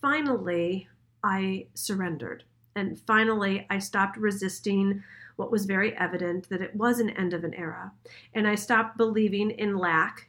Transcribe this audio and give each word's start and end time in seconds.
finally 0.00 0.88
I 1.22 1.66
surrendered. 1.74 2.44
And 2.76 2.98
finally, 2.98 3.66
I 3.68 3.78
stopped 3.78 4.16
resisting 4.16 5.02
what 5.36 5.50
was 5.50 5.64
very 5.64 5.96
evident 5.96 6.48
that 6.50 6.62
it 6.62 6.74
was 6.76 7.00
an 7.00 7.10
end 7.10 7.34
of 7.34 7.44
an 7.44 7.54
era. 7.54 7.92
And 8.34 8.46
I 8.46 8.54
stopped 8.54 8.96
believing 8.96 9.50
in 9.50 9.76
lack. 9.76 10.28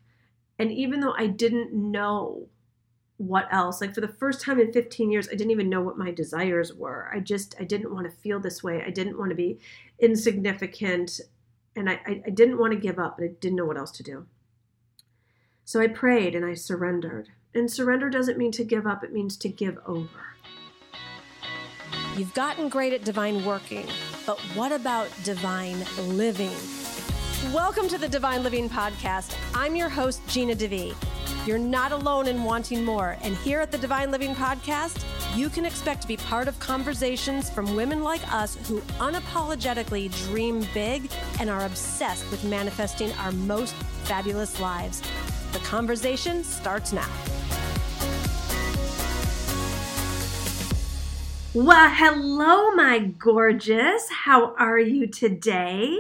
And 0.58 0.72
even 0.72 1.00
though 1.00 1.14
I 1.18 1.28
didn't 1.28 1.74
know 1.74 2.48
what 3.18 3.48
else, 3.52 3.82
like 3.82 3.94
for 3.94 4.02
the 4.02 4.08
first 4.08 4.42
time 4.42 4.60
in 4.60 4.74
15 4.74 5.12
years, 5.12 5.28
I 5.28 5.32
didn't 5.32 5.52
even 5.52 5.70
know 5.70 5.82
what 5.82 5.98
my 5.98 6.12
desires 6.12 6.74
were. 6.74 7.12
I 7.14 7.20
just, 7.20 7.56
I 7.60 7.64
didn't 7.64 7.94
want 7.94 8.10
to 8.10 8.18
feel 8.18 8.40
this 8.40 8.64
way. 8.64 8.84
I 8.86 8.90
didn't 8.90 9.20
want 9.20 9.30
to 9.30 9.36
be 9.36 9.60
insignificant. 10.00 11.20
And 11.76 11.90
I, 11.90 12.00
I, 12.06 12.30
didn't 12.30 12.58
want 12.58 12.74
to 12.74 12.80
give 12.80 13.00
up, 13.00 13.18
but 13.18 13.26
I 13.26 13.30
didn't 13.40 13.58
know 13.58 13.66
what 13.66 13.78
else 13.78 13.92
to 13.92 14.04
do. 14.04 14.26
So 15.64 15.80
I 15.80 15.88
prayed 15.88 16.36
and 16.36 16.46
I 16.46 16.54
surrendered. 16.54 17.30
And 17.54 17.70
surrender 17.70 18.10
doesn't 18.10 18.38
mean 18.38 18.54
to 18.54 18.64
give 18.64 18.88
up, 18.88 19.04
it 19.04 19.12
means 19.12 19.36
to 19.38 19.50
give 19.50 19.78
over. 19.86 20.08
You've 22.16 22.34
gotten 22.34 22.70
great 22.70 22.94
at 22.94 23.04
divine 23.04 23.44
working, 23.44 23.86
but 24.26 24.40
what 24.56 24.72
about 24.72 25.10
divine 25.26 25.84
living? 25.98 26.56
Welcome 27.52 27.90
to 27.90 27.98
the 27.98 28.08
Divine 28.08 28.44
Living 28.44 28.70
Podcast. 28.70 29.36
I'm 29.54 29.76
your 29.76 29.90
host, 29.90 30.26
Gina 30.30 30.56
DeVee. 30.56 30.96
You're 31.46 31.58
not 31.58 31.92
alone 31.92 32.28
in 32.28 32.42
wanting 32.46 32.86
more, 32.86 33.18
and 33.22 33.36
here 33.36 33.60
at 33.60 33.70
the 33.70 33.78
Divine 33.78 34.12
Living 34.12 34.34
Podcast, 34.34 35.04
you 35.36 35.50
can 35.50 35.66
expect 35.66 36.04
to 36.04 36.08
be 36.08 36.16
part 36.16 36.48
of 36.48 36.58
conversations 36.60 37.50
from 37.50 37.76
women 37.76 38.02
like 38.02 38.22
us 38.34 38.56
who 38.70 38.80
unapologetically 39.00 40.10
dream 40.28 40.66
big 40.74 41.12
and 41.42 41.50
are 41.50 41.66
obsessed 41.66 42.30
with 42.32 42.46
manifesting 42.46 43.12
our 43.14 43.34
most 43.34 43.74
fabulous 44.04 44.58
lives. 44.62 45.02
The 45.52 45.60
conversation 45.60 46.46
starts 46.46 46.94
now. 46.94 47.10
Well, 51.54 51.90
hello, 51.90 52.72
my 52.76 53.00
gorgeous. 53.00 54.10
How 54.10 54.56
are 54.56 54.80
you 54.80 55.06
today? 55.06 56.00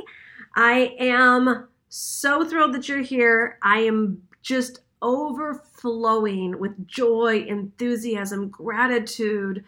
I 0.55 0.95
am 0.97 1.67
so 1.89 2.45
thrilled 2.47 2.73
that 2.73 2.87
you're 2.87 3.01
here. 3.01 3.57
I 3.61 3.79
am 3.79 4.23
just 4.41 4.79
overflowing 5.01 6.57
with 6.57 6.87
joy, 6.87 7.43
enthusiasm, 7.45 8.47
gratitude, 8.47 9.65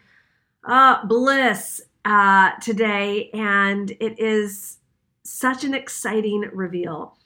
uh, 0.64 1.04
bliss 1.04 1.82
uh, 2.06 2.52
today. 2.62 3.28
And 3.34 3.90
it 4.00 4.18
is 4.18 4.78
such 5.22 5.64
an 5.64 5.74
exciting 5.74 6.48
reveal. 6.54 7.18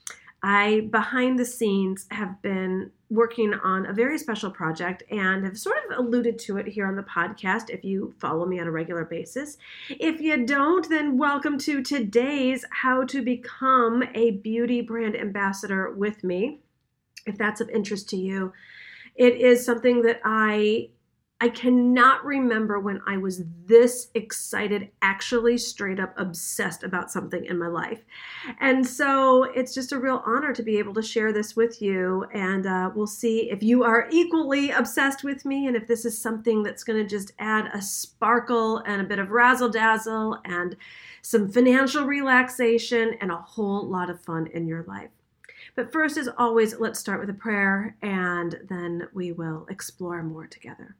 I, 0.42 0.88
behind 0.90 1.38
the 1.38 1.44
scenes, 1.44 2.06
have 2.10 2.42
been 2.42 2.90
working 3.10 3.54
on 3.54 3.86
a 3.86 3.92
very 3.92 4.18
special 4.18 4.50
project 4.50 5.02
and 5.10 5.44
have 5.44 5.58
sort 5.58 5.78
of 5.84 5.98
alluded 5.98 6.38
to 6.38 6.58
it 6.58 6.66
here 6.66 6.86
on 6.86 6.94
the 6.94 7.02
podcast 7.02 7.70
if 7.70 7.82
you 7.82 8.14
follow 8.18 8.44
me 8.44 8.60
on 8.60 8.66
a 8.66 8.70
regular 8.70 9.04
basis. 9.04 9.56
If 9.88 10.20
you 10.20 10.44
don't, 10.44 10.88
then 10.88 11.16
welcome 11.16 11.56
to 11.58 11.82
today's 11.82 12.64
How 12.70 13.04
to 13.04 13.22
Become 13.22 14.04
a 14.14 14.32
Beauty 14.32 14.82
Brand 14.82 15.16
Ambassador 15.16 15.90
with 15.90 16.22
me. 16.22 16.60
If 17.24 17.38
that's 17.38 17.62
of 17.62 17.70
interest 17.70 18.10
to 18.10 18.16
you, 18.16 18.52
it 19.14 19.36
is 19.36 19.64
something 19.64 20.02
that 20.02 20.20
I 20.24 20.90
I 21.40 21.48
cannot 21.48 22.24
remember 22.24 22.80
when 22.80 23.00
I 23.06 23.16
was 23.16 23.44
this 23.64 24.08
excited, 24.14 24.90
actually 25.02 25.56
straight 25.56 26.00
up 26.00 26.12
obsessed 26.18 26.82
about 26.82 27.12
something 27.12 27.44
in 27.44 27.56
my 27.56 27.68
life. 27.68 28.00
And 28.58 28.84
so 28.84 29.44
it's 29.44 29.72
just 29.72 29.92
a 29.92 30.00
real 30.00 30.20
honor 30.26 30.52
to 30.52 30.64
be 30.64 30.80
able 30.80 30.94
to 30.94 31.02
share 31.02 31.32
this 31.32 31.54
with 31.54 31.80
you. 31.80 32.26
And 32.34 32.66
uh, 32.66 32.90
we'll 32.92 33.06
see 33.06 33.52
if 33.52 33.62
you 33.62 33.84
are 33.84 34.08
equally 34.10 34.72
obsessed 34.72 35.22
with 35.22 35.44
me 35.44 35.68
and 35.68 35.76
if 35.76 35.86
this 35.86 36.04
is 36.04 36.20
something 36.20 36.64
that's 36.64 36.82
going 36.82 37.00
to 37.00 37.08
just 37.08 37.30
add 37.38 37.70
a 37.72 37.80
sparkle 37.80 38.78
and 38.78 39.00
a 39.00 39.04
bit 39.04 39.20
of 39.20 39.30
razzle 39.30 39.68
dazzle 39.68 40.40
and 40.44 40.74
some 41.22 41.48
financial 41.48 42.04
relaxation 42.04 43.16
and 43.20 43.30
a 43.30 43.36
whole 43.36 43.86
lot 43.88 44.10
of 44.10 44.20
fun 44.20 44.48
in 44.48 44.66
your 44.66 44.82
life. 44.88 45.10
But 45.76 45.92
first, 45.92 46.16
as 46.16 46.28
always, 46.36 46.80
let's 46.80 46.98
start 46.98 47.20
with 47.20 47.30
a 47.30 47.34
prayer 47.34 47.96
and 48.02 48.58
then 48.68 49.06
we 49.14 49.30
will 49.30 49.66
explore 49.70 50.20
more 50.24 50.48
together. 50.48 50.96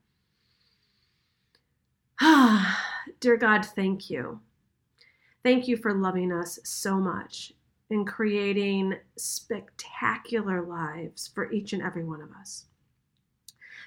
Dear 3.21 3.37
God, 3.37 3.65
thank 3.65 4.11
you. 4.11 4.41
Thank 5.45 5.69
you 5.69 5.77
for 5.77 5.95
loving 5.95 6.33
us 6.33 6.59
so 6.65 6.97
much 6.99 7.53
and 7.91 8.07
creating 8.07 8.97
spectacular 9.17 10.63
lives 10.63 11.29
for 11.29 11.51
each 11.53 11.73
and 11.73 11.83
every 11.83 12.05
one 12.05 12.21
of 12.21 12.31
us. 12.33 12.67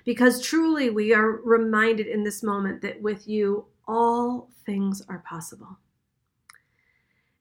Because 0.05 0.41
truly, 0.41 0.89
we 0.89 1.13
are 1.13 1.41
reminded 1.43 2.07
in 2.07 2.23
this 2.23 2.41
moment 2.41 2.81
that 2.81 3.01
with 3.01 3.27
you, 3.27 3.65
all 3.87 4.49
things 4.65 5.03
are 5.09 5.23
possible. 5.27 5.77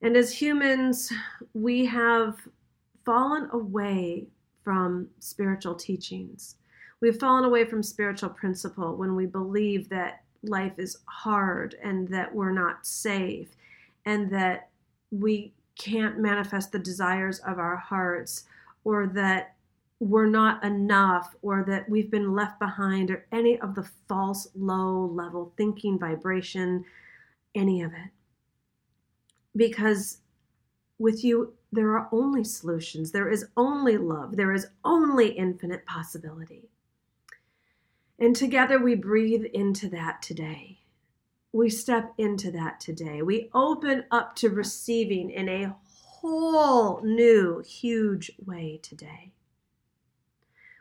And 0.03 0.17
as 0.17 0.33
humans, 0.33 1.13
we 1.55 1.87
have 1.87 2.37
fallen 3.05 3.49
away 3.53 4.29
from 4.63 5.09
spiritual 5.21 5.75
teachings. 5.75 6.57
We've 7.01 7.19
fallen 7.19 7.45
away 7.45 7.65
from 7.65 7.83
spiritual 7.83 8.31
principle 8.31 8.97
when 8.97 9.15
we 9.15 9.27
believe 9.27 9.89
that 9.89 10.25
life 10.43 10.79
is 10.79 10.97
hard 11.07 11.77
and 11.83 12.09
that 12.09 12.35
we're 12.35 12.53
not 12.53 12.87
safe 12.87 13.57
and 14.07 14.31
that 14.31 14.69
we 15.11 15.53
can't 15.79 16.19
manifest 16.19 16.73
the 16.73 16.79
desires 16.79 17.39
of 17.41 17.59
our 17.59 17.77
hearts 17.77 18.45
or 18.85 19.07
that 19.07 19.55
we're 19.99 20.29
not 20.29 20.63
enough 20.65 21.35
or 21.43 21.63
that 21.67 21.89
we've 21.89 22.11
been 22.11 22.35
left 22.35 22.59
behind 22.59 23.11
or 23.11 23.27
any 23.33 23.59
of 23.61 23.75
the 23.75 23.89
false 24.09 24.49
low 24.55 25.07
level 25.07 25.53
thinking 25.57 25.99
vibration 25.99 26.85
any 27.55 27.83
of 27.83 27.93
it. 27.93 28.11
Because 29.57 30.19
with 30.99 31.23
you 31.23 31.53
there 31.73 31.97
are 31.97 32.09
only 32.13 32.45
solutions. 32.45 33.11
There 33.11 33.31
is 33.31 33.47
only 33.57 33.97
love. 33.97 34.37
There 34.37 34.53
is 34.53 34.67
only 34.85 35.29
infinite 35.29 35.87
possibility 35.87 36.69
and 38.21 38.37
together 38.37 38.79
we 38.79 38.95
breathe 38.95 39.45
into 39.47 39.89
that 39.89 40.23
today. 40.23 40.79
We 41.53 41.69
step 41.71 42.13
into 42.19 42.53
that 42.53 42.79
today. 42.79 43.23
We 43.23 43.51
open 43.55 44.05
up 44.11 44.37
to 44.37 44.51
receiving 44.51 45.31
in 45.31 45.49
a 45.49 45.75
whole 45.83 47.01
new, 47.03 47.61
huge 47.67 48.31
way 48.45 48.79
today. 48.83 49.33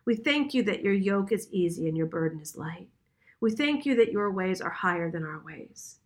We 0.06 0.16
thank 0.16 0.54
you 0.54 0.64
that 0.64 0.82
your 0.82 0.94
yoke 0.94 1.32
is 1.32 1.48
easy 1.52 1.88
and 1.88 1.98
your 1.98 2.06
burden 2.08 2.40
is 2.40 2.58
light. 2.58 2.90
We 3.42 3.52
thank 3.52 3.86
you 3.86 3.96
that 3.96 4.12
your 4.12 4.32
ways 4.32 4.60
are 4.60 4.70
higher 4.70 5.10
than 5.10 5.24
our 5.24 5.42
ways. 5.44 6.00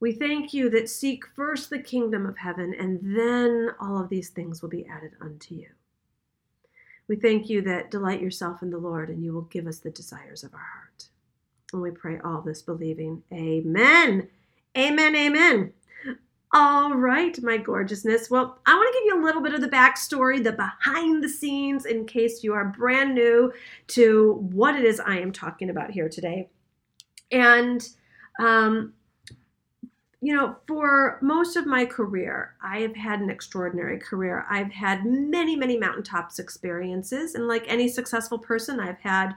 We 0.00 0.12
thank 0.12 0.54
you 0.54 0.70
that 0.70 0.88
seek 0.88 1.26
first 1.26 1.68
the 1.68 1.78
kingdom 1.78 2.24
of 2.24 2.38
heaven, 2.38 2.74
and 2.78 2.98
then 3.02 3.70
all 3.78 4.00
of 4.00 4.08
these 4.08 4.30
things 4.30 4.62
will 4.62 4.70
be 4.70 4.86
added 4.86 5.12
unto 5.20 5.54
you. 5.54 5.68
We 7.10 7.16
thank 7.16 7.50
you 7.50 7.60
that 7.62 7.90
delight 7.90 8.22
yourself 8.22 8.62
in 8.62 8.70
the 8.70 8.78
Lord 8.78 9.08
and 9.08 9.24
you 9.24 9.32
will 9.32 9.42
give 9.42 9.66
us 9.66 9.80
the 9.80 9.90
desires 9.90 10.44
of 10.44 10.54
our 10.54 10.60
heart. 10.60 11.08
And 11.72 11.82
we 11.82 11.90
pray 11.90 12.20
all 12.20 12.40
this 12.40 12.62
believing. 12.62 13.24
Amen. 13.32 14.28
Amen. 14.78 15.16
Amen. 15.16 15.72
All 16.52 16.94
right, 16.94 17.36
my 17.42 17.56
gorgeousness. 17.56 18.30
Well, 18.30 18.60
I 18.64 18.76
want 18.76 18.92
to 18.92 19.00
give 19.00 19.06
you 19.06 19.20
a 19.20 19.26
little 19.26 19.42
bit 19.42 19.54
of 19.54 19.60
the 19.60 19.68
backstory, 19.68 20.40
the 20.40 20.52
behind 20.52 21.24
the 21.24 21.28
scenes, 21.28 21.84
in 21.84 22.06
case 22.06 22.44
you 22.44 22.54
are 22.54 22.66
brand 22.66 23.16
new 23.16 23.52
to 23.88 24.34
what 24.52 24.76
it 24.76 24.84
is 24.84 25.00
I 25.00 25.18
am 25.18 25.32
talking 25.32 25.68
about 25.68 25.90
here 25.90 26.08
today. 26.08 26.48
And 27.32 27.88
um, 28.38 28.92
you 30.22 30.36
know, 30.36 30.56
for 30.66 31.18
most 31.22 31.56
of 31.56 31.66
my 31.66 31.86
career, 31.86 32.54
I 32.62 32.80
have 32.80 32.94
had 32.94 33.20
an 33.20 33.30
extraordinary 33.30 33.98
career. 33.98 34.44
I've 34.50 34.70
had 34.70 35.06
many, 35.06 35.56
many 35.56 35.78
mountaintops 35.78 36.38
experiences. 36.38 37.34
And 37.34 37.48
like 37.48 37.64
any 37.66 37.88
successful 37.88 38.38
person, 38.38 38.80
I've 38.80 38.98
had 38.98 39.34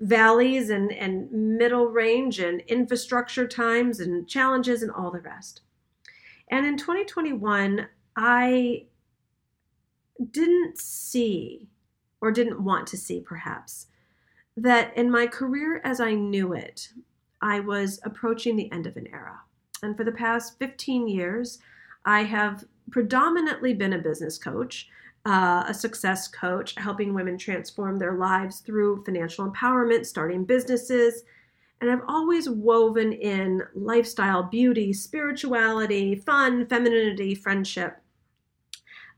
valleys 0.00 0.70
and, 0.70 0.92
and 0.92 1.30
middle 1.30 1.86
range 1.86 2.40
and 2.40 2.62
infrastructure 2.62 3.46
times 3.46 4.00
and 4.00 4.26
challenges 4.26 4.82
and 4.82 4.90
all 4.90 5.12
the 5.12 5.20
rest. 5.20 5.60
And 6.48 6.66
in 6.66 6.76
2021, 6.78 7.86
I 8.16 8.86
didn't 10.32 10.78
see, 10.78 11.68
or 12.20 12.32
didn't 12.32 12.62
want 12.62 12.88
to 12.88 12.96
see 12.96 13.20
perhaps, 13.20 13.86
that 14.56 14.96
in 14.96 15.12
my 15.12 15.28
career 15.28 15.80
as 15.84 16.00
I 16.00 16.14
knew 16.14 16.52
it, 16.52 16.88
I 17.40 17.60
was 17.60 18.00
approaching 18.04 18.56
the 18.56 18.70
end 18.72 18.86
of 18.88 18.96
an 18.96 19.06
era. 19.12 19.40
And 19.84 19.96
for 19.96 20.04
the 20.04 20.12
past 20.12 20.58
15 20.58 21.06
years, 21.08 21.58
I 22.04 22.22
have 22.22 22.64
predominantly 22.90 23.74
been 23.74 23.92
a 23.92 23.98
business 23.98 24.38
coach, 24.38 24.88
uh, 25.26 25.64
a 25.66 25.74
success 25.74 26.28
coach, 26.28 26.74
helping 26.76 27.14
women 27.14 27.38
transform 27.38 27.98
their 27.98 28.14
lives 28.14 28.60
through 28.60 29.04
financial 29.04 29.50
empowerment, 29.50 30.06
starting 30.06 30.44
businesses. 30.44 31.24
And 31.80 31.90
I've 31.90 32.02
always 32.08 32.48
woven 32.48 33.12
in 33.12 33.62
lifestyle, 33.74 34.42
beauty, 34.42 34.92
spirituality, 34.92 36.14
fun, 36.14 36.66
femininity, 36.66 37.34
friendship. 37.34 38.00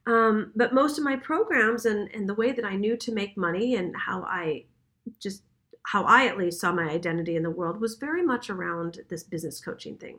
Um, 0.07 0.53
but 0.55 0.75
most 0.75 0.99
of 0.99 1.05
my 1.05 1.17
programs 1.17 1.87
and, 1.87 2.09
and 2.15 2.29
the 2.29 2.35
way 2.35 2.53
that 2.53 2.65
I 2.65 2.77
knew 2.77 2.97
to 2.97 3.13
make 3.13 3.37
money 3.37 3.75
and 3.75 3.95
how 3.97 4.23
I 4.23 4.65
just 5.21 5.43
how 5.83 6.03
I 6.03 6.27
at 6.27 6.37
least 6.37 6.61
saw 6.61 6.73
my 6.73 6.89
identity 6.91 7.37
in 7.37 7.45
the 7.45 7.51
world 7.51 7.81
was 7.81 7.95
very 7.95 8.25
much 8.25 8.51
around 8.51 8.99
this 9.09 9.23
business 9.23 9.61
coaching 9.61 9.97
thing. 9.97 10.19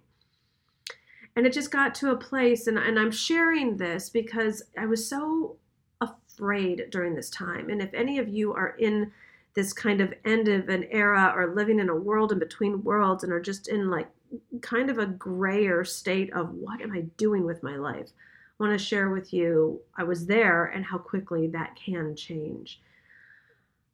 And 1.37 1.45
it 1.45 1.53
just 1.53 1.69
got 1.71 1.93
to 1.95 2.09
a 2.09 2.17
place, 2.17 2.65
and, 2.65 2.79
and 2.79 2.99
I'm 2.99 3.11
sharing 3.11 3.77
this 3.77 4.09
because 4.09 4.63
I 4.75 4.87
was 4.87 5.07
so 5.07 5.57
afraid 6.01 6.85
during 6.89 7.13
this 7.13 7.29
time. 7.29 7.69
And 7.69 7.79
if 7.79 7.93
any 7.93 8.17
of 8.17 8.27
you 8.27 8.53
are 8.53 8.75
in 8.79 9.11
this 9.53 9.71
kind 9.71 10.01
of 10.01 10.15
end 10.25 10.47
of 10.47 10.67
an 10.67 10.85
era 10.91 11.31
or 11.35 11.53
living 11.53 11.79
in 11.79 11.89
a 11.89 11.95
world 11.95 12.31
in 12.31 12.39
between 12.39 12.83
worlds 12.83 13.23
and 13.23 13.31
are 13.31 13.39
just 13.39 13.67
in 13.67 13.91
like 13.91 14.07
kind 14.61 14.89
of 14.89 14.97
a 14.97 15.05
grayer 15.05 15.83
state 15.83 16.33
of 16.33 16.55
what 16.55 16.81
am 16.81 16.91
I 16.91 17.01
doing 17.17 17.45
with 17.45 17.61
my 17.61 17.75
life, 17.75 18.09
I 18.59 18.63
want 18.63 18.77
to 18.77 18.83
share 18.83 19.11
with 19.11 19.31
you 19.31 19.79
I 19.95 20.05
was 20.05 20.25
there 20.25 20.65
and 20.65 20.83
how 20.83 20.97
quickly 20.97 21.47
that 21.49 21.75
can 21.75 22.15
change. 22.15 22.81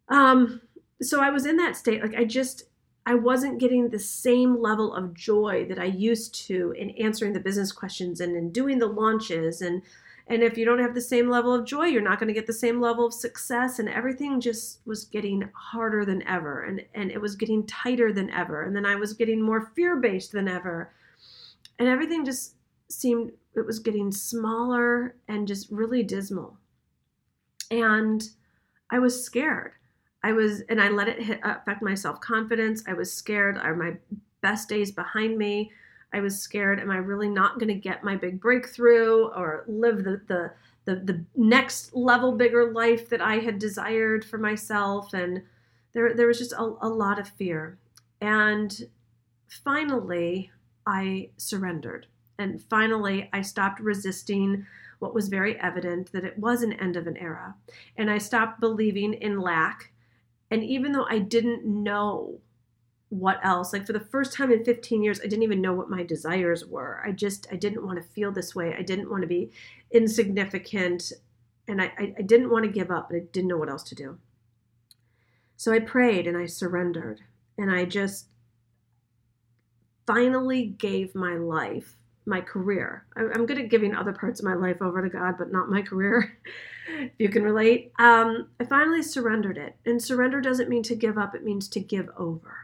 Um, 0.07 0.61
so 1.01 1.21
I 1.21 1.29
was 1.29 1.45
in 1.45 1.57
that 1.57 1.75
state. 1.75 2.01
Like 2.01 2.15
I 2.15 2.23
just, 2.23 2.63
I 3.05 3.15
wasn't 3.15 3.59
getting 3.59 3.89
the 3.89 3.99
same 3.99 4.61
level 4.61 4.93
of 4.93 5.13
joy 5.13 5.65
that 5.65 5.79
I 5.79 5.85
used 5.85 6.33
to 6.47 6.71
in 6.71 6.91
answering 6.91 7.33
the 7.33 7.39
business 7.39 7.71
questions 7.71 8.21
and 8.21 8.35
in 8.35 8.51
doing 8.51 8.79
the 8.79 8.87
launches. 8.87 9.61
And, 9.61 9.81
and 10.27 10.41
if 10.41 10.57
you 10.57 10.63
don't 10.63 10.79
have 10.79 10.95
the 10.95 11.01
same 11.01 11.29
level 11.29 11.53
of 11.53 11.65
joy, 11.65 11.87
you're 11.87 12.01
not 12.01 12.17
going 12.17 12.29
to 12.29 12.33
get 12.33 12.47
the 12.47 12.53
same 12.53 12.79
level 12.79 13.05
of 13.05 13.13
success. 13.13 13.79
And 13.79 13.89
everything 13.89 14.39
just 14.39 14.79
was 14.85 15.03
getting 15.03 15.49
harder 15.53 16.05
than 16.05 16.25
ever. 16.25 16.63
And, 16.63 16.85
and 16.93 17.11
it 17.11 17.19
was 17.19 17.35
getting 17.35 17.67
tighter 17.67 18.13
than 18.13 18.29
ever. 18.29 18.63
And 18.63 18.73
then 18.73 18.85
I 18.85 18.95
was 18.95 19.13
getting 19.13 19.41
more 19.41 19.71
fear 19.75 19.97
based 19.97 20.31
than 20.31 20.47
ever. 20.47 20.93
And 21.77 21.89
everything 21.89 22.23
just 22.23 22.55
seemed, 22.89 23.33
it 23.55 23.65
was 23.65 23.79
getting 23.79 24.13
smaller 24.13 25.15
and 25.27 25.45
just 25.45 25.69
really 25.71 26.03
dismal. 26.03 26.57
And 27.69 28.23
I 28.89 28.99
was 28.99 29.25
scared. 29.25 29.73
I 30.23 30.31
was, 30.31 30.61
and 30.69 30.81
I 30.81 30.89
let 30.89 31.09
it 31.09 31.21
hit, 31.21 31.39
affect 31.43 31.81
my 31.81 31.95
self 31.95 32.21
confidence. 32.21 32.83
I 32.87 32.93
was 32.93 33.13
scared. 33.13 33.57
Are 33.57 33.75
my 33.75 33.97
best 34.41 34.69
days 34.69 34.91
behind 34.91 35.37
me? 35.37 35.71
I 36.13 36.21
was 36.21 36.39
scared. 36.39 36.79
Am 36.79 36.91
I 36.91 36.97
really 36.97 37.29
not 37.29 37.59
going 37.59 37.69
to 37.69 37.73
get 37.73 38.03
my 38.03 38.15
big 38.15 38.39
breakthrough 38.39 39.27
or 39.29 39.65
live 39.67 40.03
the, 40.03 40.21
the 40.27 40.53
the 40.85 40.95
the 40.95 41.25
next 41.35 41.95
level 41.95 42.33
bigger 42.33 42.71
life 42.71 43.09
that 43.09 43.21
I 43.21 43.39
had 43.39 43.59
desired 43.59 44.23
for 44.23 44.37
myself? 44.37 45.13
And 45.13 45.41
there 45.93 46.13
there 46.13 46.27
was 46.27 46.37
just 46.39 46.53
a, 46.53 46.75
a 46.81 46.89
lot 46.89 47.19
of 47.19 47.27
fear. 47.27 47.77
And 48.21 48.87
finally, 49.63 50.51
I 50.85 51.29
surrendered. 51.37 52.07
And 52.37 52.61
finally, 52.61 53.29
I 53.33 53.41
stopped 53.41 53.79
resisting 53.79 54.65
what 54.99 55.13
was 55.13 55.27
very 55.27 55.59
evident 55.59 56.11
that 56.11 56.23
it 56.23 56.37
was 56.37 56.63
an 56.63 56.73
end 56.73 56.95
of 56.95 57.07
an 57.07 57.17
era. 57.17 57.55
And 57.97 58.09
I 58.09 58.17
stopped 58.17 58.59
believing 58.59 59.13
in 59.13 59.39
lack 59.39 59.91
and 60.53 60.63
even 60.63 60.91
though 60.91 61.07
I 61.09 61.17
didn't 61.17 61.65
know 61.65 62.39
what 63.09 63.39
else, 63.43 63.73
like 63.73 63.87
for 63.87 63.93
the 63.93 63.99
first 63.99 64.33
time 64.33 64.51
in 64.51 64.63
15 64.63 65.01
years, 65.01 65.19
I 65.19 65.23
didn't 65.23 65.41
even 65.41 65.61
know 65.61 65.73
what 65.73 65.89
my 65.89 66.03
desires 66.03 66.63
were. 66.63 67.01
I 67.03 67.11
just, 67.11 67.47
I 67.51 67.55
didn't 67.55 67.83
want 67.83 67.99
to 67.99 68.07
feel 68.09 68.31
this 68.31 68.53
way. 68.53 68.75
I 68.77 68.83
didn't 68.83 69.09
want 69.09 69.23
to 69.23 69.27
be 69.27 69.49
insignificant. 69.89 71.11
And 71.67 71.81
I, 71.81 71.91
I, 71.97 72.21
didn't 72.21 72.51
want 72.51 72.65
to 72.65 72.71
give 72.71 72.91
up, 72.91 73.09
but 73.09 73.15
I 73.15 73.21
didn't 73.31 73.47
know 73.47 73.57
what 73.57 73.69
else 73.69 73.81
to 73.81 73.95
do. 73.95 74.19
So 75.57 75.73
I 75.73 75.79
prayed 75.79 76.27
and 76.27 76.37
I 76.37 76.45
surrendered. 76.45 77.21
And 77.57 77.71
I 77.71 77.85
just 77.85 78.27
finally 80.05 80.67
gave 80.67 81.15
my 81.15 81.33
life, 81.33 81.95
my 82.27 82.41
career. 82.41 83.07
I'm 83.15 83.47
good 83.47 83.57
at 83.57 83.71
giving 83.71 83.95
other 83.95 84.13
parts 84.13 84.39
of 84.39 84.45
my 84.45 84.53
life 84.53 84.83
over 84.83 85.01
to 85.01 85.09
God, 85.09 85.33
but 85.39 85.51
not 85.51 85.71
my 85.71 85.81
career. 85.81 86.37
if 86.87 87.11
you 87.17 87.29
can 87.29 87.43
relate. 87.43 87.91
Um, 87.99 88.49
I 88.59 88.65
finally 88.65 89.01
surrendered 89.01 89.57
it. 89.57 89.75
And 89.85 90.01
surrender 90.01 90.41
doesn't 90.41 90.69
mean 90.69 90.83
to 90.83 90.95
give 90.95 91.17
up, 91.17 91.35
it 91.35 91.43
means 91.43 91.67
to 91.69 91.79
give 91.79 92.09
over. 92.17 92.57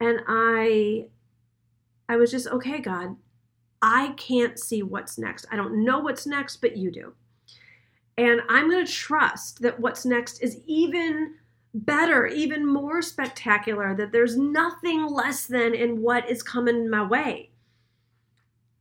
And 0.00 0.20
I 0.26 1.06
I 2.08 2.16
was 2.16 2.30
just, 2.30 2.48
okay, 2.48 2.80
God, 2.80 3.16
I 3.80 4.14
can't 4.16 4.58
see 4.58 4.82
what's 4.82 5.18
next. 5.18 5.46
I 5.50 5.56
don't 5.56 5.84
know 5.84 6.00
what's 6.00 6.26
next, 6.26 6.56
but 6.58 6.76
you 6.76 6.90
do. 6.90 7.14
And 8.16 8.40
I'm 8.48 8.70
going 8.70 8.84
to 8.84 8.92
trust 8.92 9.62
that 9.62 9.80
what's 9.80 10.04
next 10.04 10.42
is 10.42 10.60
even 10.66 11.34
better, 11.74 12.26
even 12.26 12.66
more 12.66 13.02
spectacular, 13.02 13.94
that 13.96 14.12
there's 14.12 14.36
nothing 14.36 15.06
less 15.06 15.46
than 15.46 15.74
in 15.74 16.00
what 16.00 16.30
is 16.30 16.42
coming 16.42 16.88
my 16.88 17.04
way. 17.04 17.50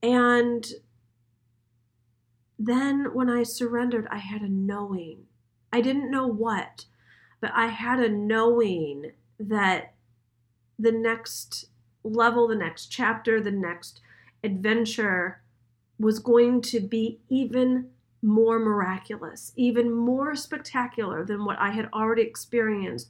And 0.04 0.66
then 2.68 3.14
when 3.14 3.30
I 3.30 3.44
surrendered, 3.44 4.08
I 4.10 4.18
had 4.18 4.42
a 4.42 4.50
knowing. 4.50 5.26
I 5.72 5.82
didn't 5.82 6.12
know 6.12 6.28
what, 6.28 6.86
but 7.42 7.52
I 7.54 7.68
had 7.68 8.00
a 8.00 8.10
knowing 8.10 9.12
that 9.40 9.94
the 10.80 10.92
next 10.92 11.66
level, 12.04 12.48
the 12.48 12.56
next 12.56 12.88
chapter, 12.88 13.42
the 13.42 13.52
next 13.52 14.02
adventure 14.44 15.42
was 16.00 16.20
going 16.20 16.62
to 16.62 16.80
be 16.80 17.20
even 17.30 17.90
more 18.22 18.60
miraculous, 18.60 19.52
even 19.56 19.92
more 19.92 20.36
spectacular 20.36 21.26
than 21.26 21.46
what 21.46 21.60
I 21.60 21.72
had 21.72 21.90
already 21.94 22.22
experienced, 22.22 23.10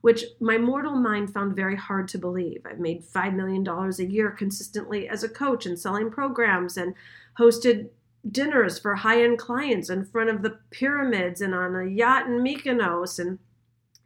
which 0.00 0.24
my 0.40 0.58
mortal 0.58 0.96
mind 0.96 1.32
found 1.32 1.54
very 1.54 1.76
hard 1.76 2.08
to 2.08 2.18
believe. 2.18 2.62
I've 2.64 2.80
made 2.80 3.04
$5 3.04 3.34
million 3.34 3.66
a 3.66 4.02
year 4.02 4.30
consistently 4.30 5.08
as 5.08 5.22
a 5.22 5.28
coach 5.28 5.66
and 5.66 5.78
selling 5.78 6.10
programs 6.10 6.76
and 6.76 6.94
hosted 7.38 7.90
dinners 8.30 8.78
for 8.78 8.96
high 8.96 9.22
end 9.22 9.38
clients 9.38 9.90
in 9.90 10.04
front 10.04 10.30
of 10.30 10.42
the 10.42 10.58
pyramids 10.70 11.40
and 11.40 11.54
on 11.54 11.74
a 11.74 11.86
yacht 11.86 12.26
in 12.26 12.40
Mykonos 12.40 13.18
and 13.18 13.38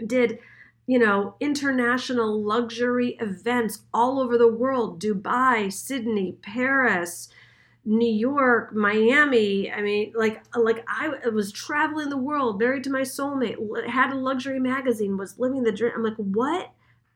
did 0.06 0.38
you 0.86 0.98
know 0.98 1.34
international 1.40 2.42
luxury 2.42 3.16
events 3.20 3.84
all 3.92 4.20
over 4.20 4.36
the 4.36 4.48
world 4.48 5.00
Dubai 5.00 5.72
Sydney 5.72 6.36
Paris 6.42 7.28
New 7.84 8.12
York 8.12 8.72
Miami. 8.72 9.70
I 9.70 9.80
mean 9.80 10.12
like 10.14 10.42
like 10.54 10.84
I 10.88 11.28
was 11.32 11.50
traveling 11.50 12.10
the 12.10 12.16
world 12.16 12.60
married 12.60 12.84
to 12.84 12.90
my 12.90 13.00
soulmate 13.02 13.56
had 13.88 14.12
a 14.12 14.16
luxury 14.16 14.60
magazine 14.60 15.16
was 15.16 15.38
living 15.38 15.62
the 15.62 15.72
dream. 15.72 15.92
I'm 15.96 16.04
like 16.04 16.16
what 16.16 16.72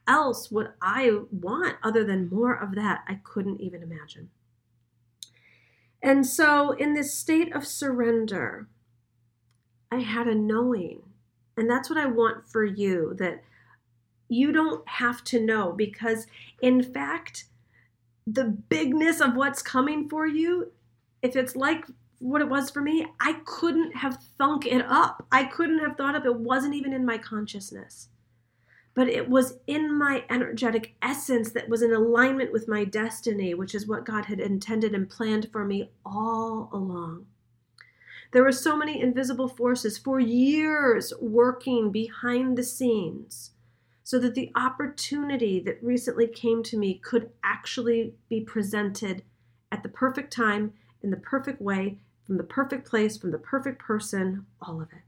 else 0.08 0.50
would 0.50 0.70
I 0.80 1.20
want 1.30 1.76
other 1.82 2.04
than 2.04 2.30
more 2.30 2.54
of 2.54 2.74
that? 2.74 3.04
I 3.08 3.20
couldn't 3.22 3.60
even 3.60 3.82
imagine 3.82 4.30
and 6.06 6.24
so, 6.24 6.70
in 6.70 6.94
this 6.94 7.12
state 7.12 7.52
of 7.52 7.66
surrender, 7.66 8.68
I 9.90 9.98
had 9.98 10.28
a 10.28 10.36
knowing. 10.36 11.02
And 11.56 11.68
that's 11.68 11.90
what 11.90 11.98
I 11.98 12.06
want 12.06 12.46
for 12.46 12.64
you 12.64 13.16
that 13.18 13.42
you 14.28 14.52
don't 14.52 14.88
have 14.88 15.24
to 15.24 15.44
know 15.44 15.72
because, 15.72 16.28
in 16.62 16.80
fact, 16.80 17.46
the 18.24 18.44
bigness 18.44 19.20
of 19.20 19.34
what's 19.34 19.62
coming 19.62 20.08
for 20.08 20.28
you, 20.28 20.70
if 21.22 21.34
it's 21.34 21.56
like 21.56 21.84
what 22.20 22.40
it 22.40 22.48
was 22.48 22.70
for 22.70 22.82
me, 22.82 23.08
I 23.18 23.40
couldn't 23.44 23.96
have 23.96 24.22
thunk 24.38 24.64
it 24.64 24.84
up. 24.86 25.26
I 25.32 25.42
couldn't 25.42 25.80
have 25.80 25.96
thought 25.96 26.14
up. 26.14 26.24
it. 26.24 26.36
wasn't 26.36 26.74
even 26.76 26.92
in 26.92 27.04
my 27.04 27.18
consciousness 27.18 28.10
but 28.96 29.08
it 29.08 29.28
was 29.28 29.58
in 29.66 29.96
my 29.96 30.24
energetic 30.30 30.96
essence 31.02 31.50
that 31.50 31.68
was 31.68 31.82
in 31.82 31.92
alignment 31.92 32.50
with 32.50 32.66
my 32.66 32.82
destiny, 32.82 33.52
which 33.52 33.74
is 33.74 33.86
what 33.86 34.06
God 34.06 34.24
had 34.24 34.40
intended 34.40 34.94
and 34.94 35.08
planned 35.08 35.50
for 35.52 35.66
me 35.66 35.90
all 36.04 36.70
along. 36.72 37.26
There 38.32 38.42
were 38.42 38.52
so 38.52 38.74
many 38.74 38.98
invisible 38.98 39.48
forces 39.48 39.98
for 39.98 40.18
years 40.18 41.12
working 41.20 41.92
behind 41.92 42.56
the 42.56 42.62
scenes 42.62 43.50
so 44.02 44.18
that 44.18 44.34
the 44.34 44.50
opportunity 44.54 45.60
that 45.60 45.82
recently 45.82 46.26
came 46.26 46.62
to 46.62 46.78
me 46.78 46.94
could 46.94 47.28
actually 47.44 48.14
be 48.30 48.40
presented 48.40 49.22
at 49.70 49.82
the 49.82 49.90
perfect 49.90 50.32
time, 50.32 50.72
in 51.02 51.10
the 51.10 51.18
perfect 51.18 51.60
way, 51.60 51.98
from 52.26 52.38
the 52.38 52.44
perfect 52.44 52.88
place, 52.88 53.18
from 53.18 53.30
the 53.30 53.38
perfect 53.38 53.78
person, 53.78 54.46
all 54.62 54.80
of 54.80 54.88
it. 54.90 55.02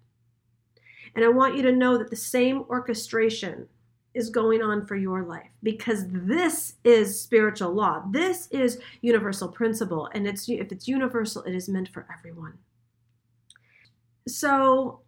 And 1.14 1.24
I 1.24 1.28
want 1.28 1.56
you 1.56 1.62
to 1.62 1.72
know 1.72 1.96
that 1.96 2.10
the 2.10 2.16
same 2.16 2.64
orchestration 2.68 3.66
is 4.14 4.30
going 4.30 4.62
on 4.62 4.86
for 4.86 4.96
your 4.96 5.24
life 5.24 5.50
because 5.62 6.04
this 6.08 6.74
is 6.84 7.20
spiritual 7.20 7.72
law. 7.72 8.02
This 8.10 8.48
is 8.48 8.80
universal 9.00 9.48
principle 9.48 10.08
and 10.12 10.26
it's 10.26 10.48
if 10.48 10.72
it's 10.72 10.88
universal 10.88 11.42
it 11.42 11.54
is 11.54 11.68
meant 11.68 11.88
for 11.88 12.06
everyone. 12.16 12.58
So 14.26 15.00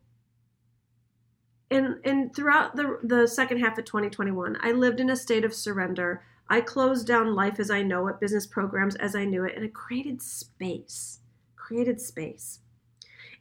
and 1.71 1.97
and 2.05 2.35
throughout 2.35 2.77
the 2.77 2.99
the 3.03 3.27
second 3.27 3.59
half 3.59 3.79
of 3.79 3.85
2021, 3.85 4.59
I 4.61 4.73
lived 4.73 5.01
in 5.01 5.11
a 5.11 5.17
state 5.17 5.45
of 5.45 5.55
surrender. 5.55 6.23
I 6.49 6.61
closed 6.61 7.07
down 7.07 7.35
life 7.35 7.61
as 7.61 7.71
I 7.71 7.83
know 7.83 8.09
it, 8.09 8.21
business 8.21 8.47
programs 8.47 8.97
as 8.97 9.15
I 9.15 9.25
knew 9.25 9.45
it, 9.45 9.55
and 9.55 9.65
it 9.65 9.73
created 9.73 10.21
space. 10.21 11.21
Created 11.55 12.01
space. 12.01 12.59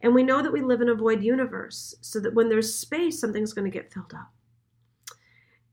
And 0.02 0.14
we 0.14 0.22
know 0.22 0.42
that 0.42 0.52
we 0.52 0.62
live 0.62 0.80
in 0.80 0.88
a 0.88 0.94
void 0.94 1.22
universe, 1.22 1.94
so 2.00 2.20
that 2.20 2.32
when 2.32 2.48
there's 2.48 2.72
space, 2.72 3.20
something's 3.20 3.52
going 3.52 3.70
to 3.70 3.76
get 3.76 3.92
filled 3.92 4.14
up. 4.14 4.30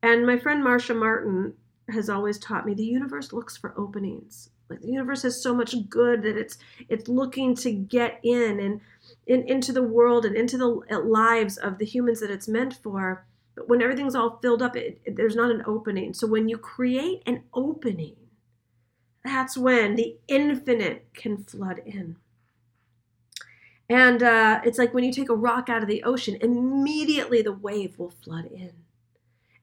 And 0.07 0.25
my 0.25 0.37
friend 0.37 0.63
Marcia 0.63 0.93
Martin 0.93 1.53
has 1.89 2.09
always 2.09 2.39
taught 2.39 2.65
me 2.65 2.73
the 2.73 2.81
universe 2.81 3.33
looks 3.33 3.57
for 3.57 3.73
openings. 3.77 4.51
Like 4.69 4.79
the 4.79 4.87
universe 4.87 5.23
has 5.23 5.43
so 5.43 5.53
much 5.53 5.75
good 5.89 6.23
that 6.23 6.37
it's 6.37 6.57
it's 6.87 7.09
looking 7.09 7.53
to 7.55 7.73
get 7.73 8.21
in 8.23 8.61
and 8.61 8.79
in, 9.25 9.43
into 9.49 9.73
the 9.73 9.83
world 9.83 10.23
and 10.23 10.33
into 10.33 10.57
the 10.57 10.67
lives 10.67 11.57
of 11.57 11.77
the 11.77 11.85
humans 11.85 12.21
that 12.21 12.31
it's 12.31 12.47
meant 12.47 12.75
for. 12.75 13.25
But 13.53 13.67
when 13.67 13.81
everything's 13.81 14.15
all 14.15 14.39
filled 14.41 14.61
up, 14.61 14.77
it, 14.77 15.01
it, 15.03 15.17
there's 15.17 15.35
not 15.35 15.51
an 15.51 15.63
opening. 15.67 16.13
So 16.13 16.25
when 16.25 16.47
you 16.47 16.57
create 16.57 17.21
an 17.25 17.43
opening, 17.53 18.15
that's 19.25 19.57
when 19.57 19.95
the 19.95 20.15
infinite 20.29 21.07
can 21.13 21.43
flood 21.43 21.81
in. 21.85 22.15
And 23.89 24.23
uh, 24.23 24.61
it's 24.63 24.77
like 24.77 24.93
when 24.93 25.03
you 25.03 25.11
take 25.11 25.29
a 25.29 25.35
rock 25.35 25.67
out 25.67 25.81
of 25.83 25.89
the 25.89 26.03
ocean, 26.03 26.37
immediately 26.39 27.41
the 27.41 27.51
wave 27.51 27.99
will 27.99 28.13
flood 28.23 28.45
in. 28.45 28.71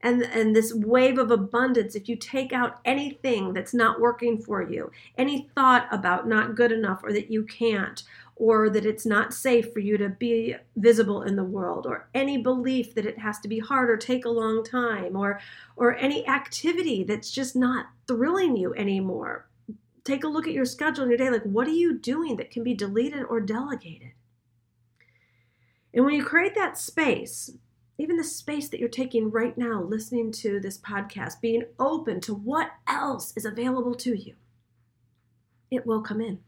And, 0.04 0.22
and 0.22 0.54
this 0.54 0.72
wave 0.72 1.18
of 1.18 1.32
abundance, 1.32 1.96
if 1.96 2.08
you 2.08 2.14
take 2.14 2.52
out 2.52 2.78
anything 2.84 3.52
that's 3.52 3.74
not 3.74 4.00
working 4.00 4.38
for 4.38 4.62
you, 4.62 4.92
any 5.18 5.48
thought 5.54 5.88
about 5.90 6.28
not 6.28 6.54
good 6.54 6.70
enough 6.70 7.02
or 7.02 7.12
that 7.12 7.30
you 7.30 7.42
can't, 7.42 8.02
or 8.36 8.70
that 8.70 8.84
it's 8.84 9.06
not 9.06 9.34
safe 9.34 9.72
for 9.72 9.80
you 9.80 9.96
to 9.96 10.08
be 10.08 10.54
visible 10.76 11.22
in 11.22 11.36
the 11.36 11.44
world 11.44 11.86
or 11.86 12.08
any 12.14 12.36
belief 12.36 12.94
that 12.94 13.06
it 13.06 13.18
has 13.18 13.40
to 13.40 13.48
be 13.48 13.60
hard 13.60 13.88
or 13.88 13.96
take 13.96 14.24
a 14.24 14.30
long 14.30 14.64
time 14.64 15.16
or 15.16 15.40
or 15.76 15.96
any 15.98 16.26
activity 16.26 17.04
that's 17.04 17.30
just 17.30 17.54
not 17.54 17.86
thrilling 18.08 18.56
you 18.56 18.74
anymore 18.74 19.46
take 20.04 20.22
a 20.22 20.28
look 20.28 20.46
at 20.46 20.52
your 20.52 20.66
schedule 20.66 21.02
in 21.02 21.10
your 21.10 21.18
day 21.18 21.30
like 21.30 21.42
what 21.42 21.66
are 21.66 21.72
you 21.72 21.98
doing 21.98 22.36
that 22.36 22.50
can 22.50 22.62
be 22.62 22.74
deleted 22.74 23.24
or 23.24 23.40
delegated? 23.40 24.12
And 25.92 26.04
when 26.04 26.14
you 26.14 26.24
create 26.24 26.54
that 26.54 26.78
space 26.78 27.52
even 27.98 28.16
the 28.16 28.24
space 28.24 28.68
that 28.68 28.80
you're 28.80 28.88
taking 28.88 29.30
right 29.30 29.56
now 29.56 29.82
listening 29.82 30.32
to 30.32 30.58
this 30.60 30.78
podcast 30.78 31.40
being 31.40 31.64
open 31.78 32.20
to 32.20 32.34
what 32.34 32.70
else 32.86 33.32
is 33.36 33.44
available 33.44 33.94
to 33.94 34.14
you 34.14 34.34
it 35.70 35.86
will 35.86 36.02
come 36.02 36.20
in 36.20 36.38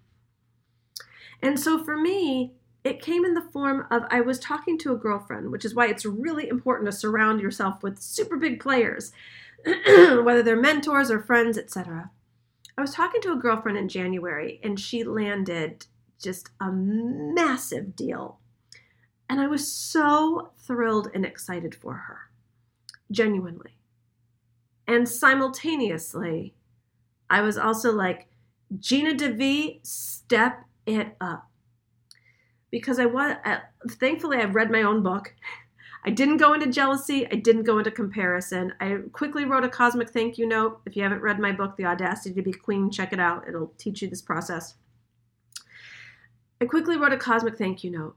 and 1.43 1.59
so 1.59 1.83
for 1.83 1.97
me, 1.97 2.55
it 2.85 3.03
came 3.03 3.25
in 3.25 3.35
the 3.35 3.49
form 3.53 3.87
of 3.91 4.05
I 4.11 4.21
was 4.21 4.39
talking 4.39 4.79
to 4.79 4.93
a 4.93 4.97
girlfriend, 4.99 5.51
which 5.51 5.65
is 5.65 5.75
why 5.75 5.87
it's 5.87 6.05
really 6.05 6.49
important 6.49 6.87
to 6.87 6.97
surround 6.97 7.41
yourself 7.41 7.83
with 7.83 8.01
super 8.01 8.37
big 8.37 8.61
players, 8.61 9.13
whether 9.65 10.43
they're 10.43 10.57
mentors 10.57 11.11
or 11.11 11.21
friends, 11.21 11.59
etc. 11.59 12.11
I 12.79 12.81
was 12.81 12.95
talking 12.95 13.21
to 13.23 13.33
a 13.33 13.37
girlfriend 13.37 13.79
in 13.79 13.89
January 13.89 14.61
and 14.63 14.79
she 14.79 15.03
landed 15.03 15.87
just 16.23 16.51
a 16.61 16.71
massive 16.71 17.97
deal. 17.97 18.39
And 19.29 19.41
I 19.41 19.47
was 19.47 19.71
so 19.71 20.51
thrilled 20.59 21.11
and 21.15 21.25
excited 21.25 21.75
for 21.75 21.95
her, 21.95 22.19
genuinely. 23.11 23.79
And 24.87 25.09
simultaneously, 25.09 26.55
I 27.29 27.41
was 27.41 27.59
also 27.59 27.93
like, 27.93 28.29
Gina 28.79 29.15
DeVee, 29.15 29.85
step 29.85 30.65
it 30.87 31.17
up 31.21 31.51
because 32.71 32.99
I 32.99 33.07
was 33.07 33.37
uh, 33.45 33.59
thankfully 33.93 34.39
I've 34.39 34.55
read 34.55 34.71
my 34.71 34.83
own 34.83 35.03
book. 35.03 35.35
I 36.05 36.11
didn't 36.11 36.37
go 36.37 36.53
into 36.53 36.69
jealousy. 36.69 37.27
I 37.27 37.35
didn't 37.35 37.65
go 37.65 37.79
into 37.79 37.91
comparison. 37.91 38.73
I 38.81 38.99
quickly 39.13 39.45
wrote 39.45 39.65
a 39.65 39.69
cosmic 39.69 40.11
thank 40.11 40.39
you 40.39 40.47
note. 40.47 40.81
If 40.87 40.95
you 40.95 41.03
haven't 41.03 41.23
read 41.23 41.41
my 41.41 41.51
book, 41.51 41.77
The 41.77 41.87
Audacity 41.87 42.35
to 42.37 42.43
Be 42.43 42.53
Queen, 42.53 42.91
check 42.91 43.13
it 43.13 43.19
out. 43.19 43.49
It'll 43.49 43.73
teach 43.77 44.03
you 44.03 44.09
this 44.09 44.23
process. 44.23 44.75
I 46.61 46.67
quickly 46.67 46.97
wrote 46.97 47.13
a 47.13 47.17
cosmic 47.17 47.57
thank 47.59 47.83
you 47.83 47.91
note. 47.91 48.17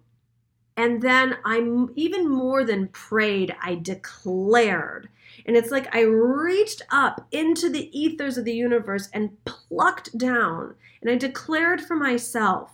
And 0.79 1.01
then 1.01 1.35
I 1.43 1.57
even 1.97 2.29
more 2.29 2.63
than 2.63 2.87
prayed, 2.87 3.53
I 3.61 3.75
declared. 3.75 5.09
And 5.45 5.57
it's 5.57 5.71
like 5.71 5.93
I 5.93 6.03
reached 6.03 6.83
up 6.89 7.27
into 7.33 7.69
the 7.69 7.89
ethers 7.91 8.37
of 8.37 8.45
the 8.45 8.53
universe 8.53 9.09
and 9.11 9.43
plucked 9.43 10.17
down. 10.17 10.75
And 11.01 11.11
I 11.11 11.17
declared 11.17 11.81
for 11.81 11.97
myself, 11.97 12.71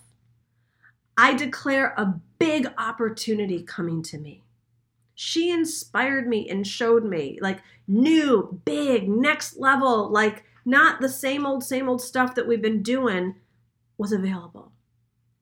I 1.18 1.34
declare 1.34 1.96
a 1.98 2.20
big 2.38 2.68
opportunity 2.78 3.64
coming 3.64 4.04
to 4.04 4.20
me. 4.20 4.44
She 5.16 5.50
inspired 5.50 6.28
me 6.28 6.48
and 6.48 6.68
showed 6.68 7.06
me 7.06 7.40
like 7.42 7.64
new, 7.88 8.62
big, 8.66 9.10
next 9.10 9.58
level, 9.58 10.12
like 10.12 10.44
not 10.64 11.02
the 11.02 11.10
same 11.10 11.44
old, 11.44 11.64
same 11.64 11.90
old 11.90 12.04
stuff 12.04 12.36
that 12.36 12.48
we've 12.48 12.62
been 12.62 12.84
doing 12.84 13.38
was 13.98 14.12
available 14.12 14.74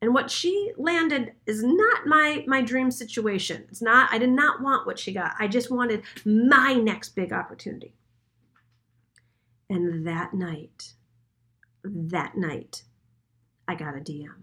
and 0.04 0.12
what 0.12 0.30
she 0.30 0.70
landed 0.76 1.32
is 1.46 1.62
not 1.64 2.06
my 2.06 2.44
my 2.46 2.60
dream 2.60 2.90
situation. 2.90 3.64
It's 3.70 3.80
not 3.80 4.12
i 4.12 4.18
did 4.18 4.28
not 4.28 4.60
want 4.60 4.86
what 4.86 4.98
she 4.98 5.14
got. 5.14 5.32
I 5.38 5.48
just 5.48 5.70
wanted 5.70 6.02
my 6.26 6.74
next 6.74 7.16
big 7.16 7.32
opportunity. 7.32 7.94
And 9.70 10.06
that 10.06 10.34
night 10.34 10.92
that 11.84 12.36
night 12.36 12.82
i 13.68 13.74
got 13.74 13.94
a 13.94 14.00
dm 14.00 14.42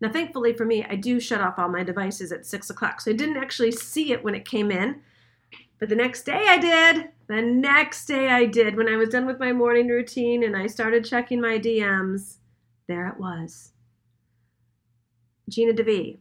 now 0.00 0.08
thankfully 0.08 0.52
for 0.52 0.64
me 0.64 0.84
i 0.84 0.94
do 0.94 1.18
shut 1.18 1.40
off 1.40 1.58
all 1.58 1.68
my 1.68 1.82
devices 1.82 2.30
at 2.30 2.46
six 2.46 2.70
o'clock 2.70 3.00
so 3.00 3.10
i 3.10 3.14
didn't 3.14 3.36
actually 3.36 3.72
see 3.72 4.12
it 4.12 4.22
when 4.22 4.34
it 4.34 4.44
came 4.44 4.70
in. 4.70 5.00
But 5.80 5.88
the 5.88 5.96
next 5.96 6.22
day 6.22 6.46
i 6.48 6.58
did. 6.58 7.08
The 7.28 7.42
next 7.42 8.06
day 8.06 8.28
i 8.28 8.44
did. 8.44 8.76
When 8.76 8.88
i 8.88 8.96
was 8.96 9.08
done 9.08 9.26
with 9.26 9.40
my 9.40 9.52
morning 9.52 9.88
routine 9.88 10.42
and 10.42 10.56
i 10.56 10.66
started 10.66 11.04
checking 11.04 11.40
my 11.40 11.58
dms 11.58 12.38
there 12.88 13.08
it 13.08 13.18
was 13.18 13.71
Gina 15.48 15.72
DeVee. 15.72 16.18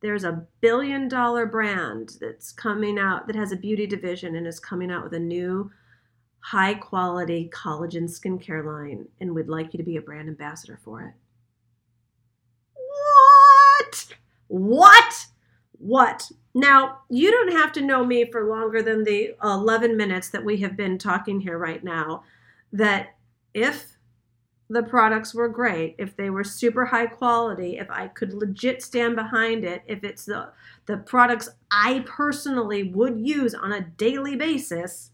There's 0.00 0.24
a 0.24 0.44
billion 0.60 1.08
dollar 1.08 1.46
brand 1.46 2.16
that's 2.20 2.52
coming 2.52 2.98
out 2.98 3.26
that 3.26 3.36
has 3.36 3.52
a 3.52 3.56
beauty 3.56 3.86
division 3.86 4.36
and 4.36 4.46
is 4.46 4.60
coming 4.60 4.90
out 4.90 5.02
with 5.02 5.14
a 5.14 5.18
new 5.18 5.70
high 6.40 6.74
quality 6.74 7.50
collagen 7.54 8.04
skincare 8.04 8.64
line, 8.64 9.06
and 9.20 9.34
we'd 9.34 9.48
like 9.48 9.72
you 9.72 9.78
to 9.78 9.84
be 9.84 9.96
a 9.96 10.02
brand 10.02 10.28
ambassador 10.28 10.78
for 10.84 11.00
it. 11.00 11.14
What? 12.74 14.06
What? 14.48 15.26
What? 15.78 16.30
Now, 16.52 16.98
you 17.08 17.30
don't 17.30 17.52
have 17.52 17.72
to 17.72 17.82
know 17.82 18.04
me 18.04 18.30
for 18.30 18.44
longer 18.44 18.82
than 18.82 19.04
the 19.04 19.34
11 19.42 19.96
minutes 19.96 20.28
that 20.30 20.44
we 20.44 20.58
have 20.58 20.76
been 20.76 20.98
talking 20.98 21.40
here 21.40 21.58
right 21.58 21.82
now. 21.82 22.24
That 22.72 23.16
if 23.54 23.93
the 24.74 24.82
products 24.82 25.32
were 25.32 25.48
great, 25.48 25.94
if 25.98 26.16
they 26.16 26.30
were 26.30 26.42
super 26.42 26.84
high 26.84 27.06
quality, 27.06 27.78
if 27.78 27.88
I 27.90 28.08
could 28.08 28.34
legit 28.34 28.82
stand 28.82 29.14
behind 29.14 29.64
it, 29.64 29.82
if 29.86 30.02
it's 30.02 30.24
the 30.24 30.50
the 30.86 30.96
products 30.98 31.48
I 31.70 32.04
personally 32.06 32.82
would 32.82 33.18
use 33.18 33.54
on 33.54 33.72
a 33.72 33.80
daily 33.96 34.34
basis, 34.34 35.12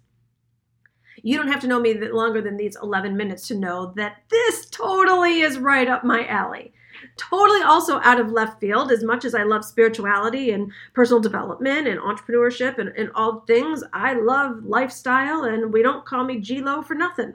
you 1.22 1.36
don't 1.36 1.52
have 1.52 1.60
to 1.60 1.66
know 1.66 1.78
me 1.78 1.94
longer 1.94 2.40
than 2.40 2.56
these 2.56 2.76
11 2.82 3.14
minutes 3.16 3.46
to 3.48 3.54
know 3.54 3.92
that 3.96 4.22
this 4.30 4.66
totally 4.70 5.42
is 5.42 5.58
right 5.58 5.88
up 5.88 6.04
my 6.04 6.26
alley. 6.26 6.72
Totally 7.18 7.62
also 7.62 8.00
out 8.00 8.18
of 8.18 8.32
left 8.32 8.60
field, 8.60 8.90
as 8.90 9.04
much 9.04 9.26
as 9.26 9.34
I 9.34 9.42
love 9.42 9.64
spirituality 9.64 10.52
and 10.52 10.72
personal 10.94 11.20
development 11.20 11.86
and 11.86 12.00
entrepreneurship 12.00 12.78
and, 12.78 12.88
and 12.96 13.10
all 13.14 13.40
things, 13.40 13.84
I 13.92 14.14
love 14.14 14.64
lifestyle, 14.64 15.44
and 15.44 15.72
we 15.72 15.82
don't 15.82 16.06
call 16.06 16.24
me 16.24 16.40
G-Lo 16.40 16.82
for 16.82 16.94
nothing. 16.94 17.34